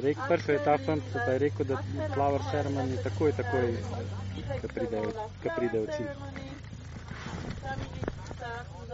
Rek, 0.03 0.17
prva 0.29 0.53
etapa, 0.53 0.93
so 1.11 1.19
pa 1.25 1.31
je 1.31 1.37
rekel, 1.41 1.65
da 1.65 1.77
flower 2.13 2.41
ceremony 2.51 2.97
takoj, 3.01 3.31
takoj, 3.33 3.73
ko 4.61 4.67
pride, 4.69 5.01
ko 5.41 5.49
pride 5.57 5.79
v 5.79 5.87
cilj. 5.97 6.56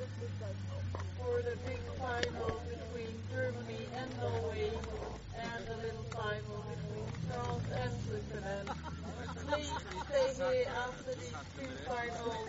for 0.00 1.42
the 1.42 1.56
big 1.66 1.80
final 2.00 2.60
between 2.64 3.14
Germany 3.30 3.84
and 3.96 4.08
Norway 4.16 4.72
and 5.36 5.66
the 5.66 5.76
little 5.76 6.06
final 6.08 6.64
between 6.72 7.08
France 7.28 7.68
and 7.76 7.92
Switzerland. 8.08 8.70
Please 9.46 9.76
stay 10.08 10.28
here 10.40 10.68
after 10.72 11.12
these 11.20 11.36
two 11.58 11.72
finals 11.84 12.48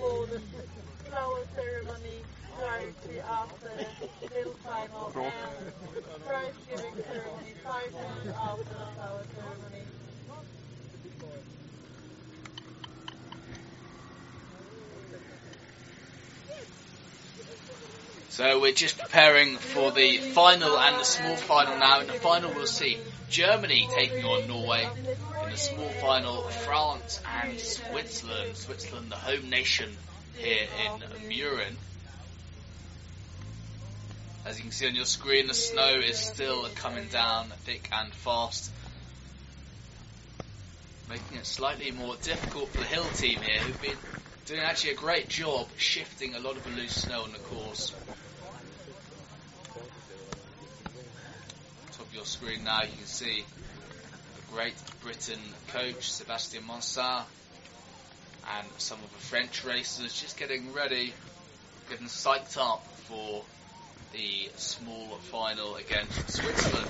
for 0.00 0.26
the 0.26 0.40
flower 1.06 1.44
ceremony 1.54 2.22
directly 2.58 3.20
after 3.20 3.70
the 3.78 4.34
little 4.34 4.52
final 4.54 5.12
and 5.14 6.24
prize 6.26 6.54
giving 6.68 7.04
ceremony 7.04 7.54
five 7.62 7.92
minutes 7.92 8.36
after 8.36 8.64
the 8.64 8.88
flower 8.96 9.24
ceremony. 9.36 9.97
So 18.38 18.60
we're 18.60 18.70
just 18.70 18.96
preparing 18.96 19.56
for 19.56 19.90
the 19.90 20.18
final 20.18 20.78
and 20.78 21.00
the 21.00 21.02
small 21.02 21.34
final 21.34 21.76
now. 21.76 22.02
In 22.02 22.06
the 22.06 22.12
final, 22.12 22.52
we'll 22.54 22.68
see 22.68 22.96
Germany 23.28 23.88
taking 23.96 24.24
on 24.24 24.46
Norway. 24.46 24.88
In 25.42 25.50
the 25.50 25.56
small 25.56 25.88
final, 25.88 26.42
France 26.42 27.20
and 27.42 27.58
Switzerland. 27.58 28.56
Switzerland, 28.56 29.10
the 29.10 29.16
home 29.16 29.50
nation 29.50 29.90
here 30.36 30.68
in 30.84 31.28
Mürren. 31.28 31.74
As 34.46 34.56
you 34.56 34.62
can 34.62 34.70
see 34.70 34.86
on 34.86 34.94
your 34.94 35.04
screen, 35.04 35.48
the 35.48 35.54
snow 35.54 35.94
is 35.94 36.16
still 36.16 36.64
coming 36.76 37.08
down 37.08 37.48
thick 37.64 37.88
and 37.90 38.14
fast, 38.14 38.70
making 41.10 41.38
it 41.38 41.44
slightly 41.44 41.90
more 41.90 42.14
difficult 42.22 42.68
for 42.68 42.78
the 42.78 42.84
hill 42.84 43.02
team 43.16 43.40
here, 43.40 43.58
who've 43.58 43.82
been 43.82 43.96
doing 44.46 44.60
actually 44.60 44.92
a 44.92 44.94
great 44.94 45.28
job 45.28 45.66
shifting 45.76 46.36
a 46.36 46.38
lot 46.38 46.56
of 46.56 46.62
the 46.62 46.70
loose 46.70 47.02
snow 47.02 47.22
on 47.22 47.32
the 47.32 47.38
course. 47.38 47.92
Your 52.18 52.26
screen 52.26 52.64
now, 52.64 52.82
you 52.82 52.88
can 52.88 53.06
see 53.06 53.44
the 54.34 54.52
Great 54.52 54.74
Britain 55.02 55.38
coach, 55.68 56.10
Sebastian 56.10 56.66
Monsard, 56.66 57.22
and 58.58 58.66
some 58.78 58.98
of 58.98 59.12
the 59.12 59.18
French 59.18 59.64
racers 59.64 60.20
just 60.20 60.36
getting 60.36 60.72
ready, 60.72 61.14
getting 61.88 62.08
psyched 62.08 62.58
up 62.58 62.84
for 63.04 63.44
the 64.12 64.50
small 64.56 65.06
final 65.30 65.76
against 65.76 66.28
Switzerland. 66.28 66.88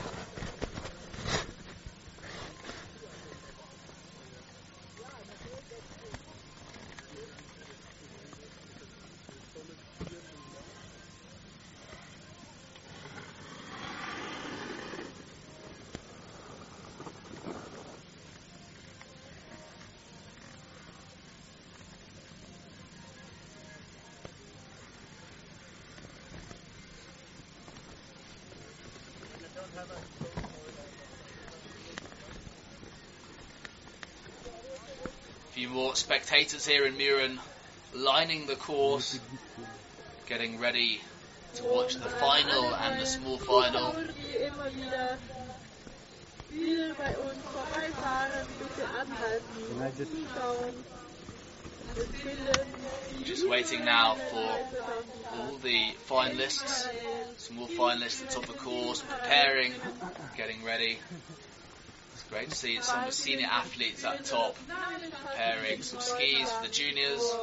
A 35.49 35.61
few 35.61 35.69
more 35.71 35.97
spectators 36.09 36.67
here 36.67 36.87
in 36.87 36.95
Mürren 36.95 37.39
lining 37.93 38.47
the 38.47 38.57
course, 38.57 39.21
getting 40.27 40.59
ready 40.59 41.03
to 41.53 41.65
watch 41.65 41.97
the 41.97 42.09
final 42.09 42.75
and 42.75 42.99
the 42.99 43.05
small 43.05 43.37
final. 43.37 43.95
Just 53.25 53.47
waiting 53.47 53.85
now 53.85 54.15
for 54.15 54.49
all 55.35 55.59
the 55.59 55.93
finalists, 56.09 56.89
small 57.37 57.69
finalists 57.69 58.23
at 58.23 58.29
the 58.31 58.35
top 58.35 58.49
of 58.49 58.55
the 58.55 58.59
course, 58.59 59.03
preparing, 59.03 59.75
getting 60.39 60.65
ready. 60.65 60.99
Great 62.31 62.51
to 62.51 62.55
see 62.57 62.79
some 62.83 63.01
of 63.01 63.07
the 63.07 63.13
senior 63.13 63.47
athletes 63.51 64.05
at 64.05 64.25
top, 64.25 64.57
preparing 65.25 65.83
some 65.83 66.01
skis 66.01 66.51
for 66.51 66.67
the 66.67 66.73
juniors, 66.73 67.35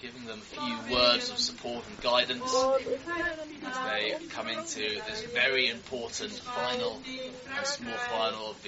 giving 0.00 0.24
them 0.24 0.38
a 0.38 0.42
few 0.42 0.94
words 0.94 1.30
of 1.30 1.38
support 1.38 1.84
and 1.88 2.00
guidance 2.00 2.54
as 3.66 3.76
they 3.86 4.14
come 4.28 4.46
into 4.48 5.00
this 5.08 5.22
very 5.34 5.68
important 5.68 6.32
final 6.32 7.02
and 7.56 7.66
small 7.66 7.96
final 7.96 8.50
of 8.50 8.56
the 8.56 8.62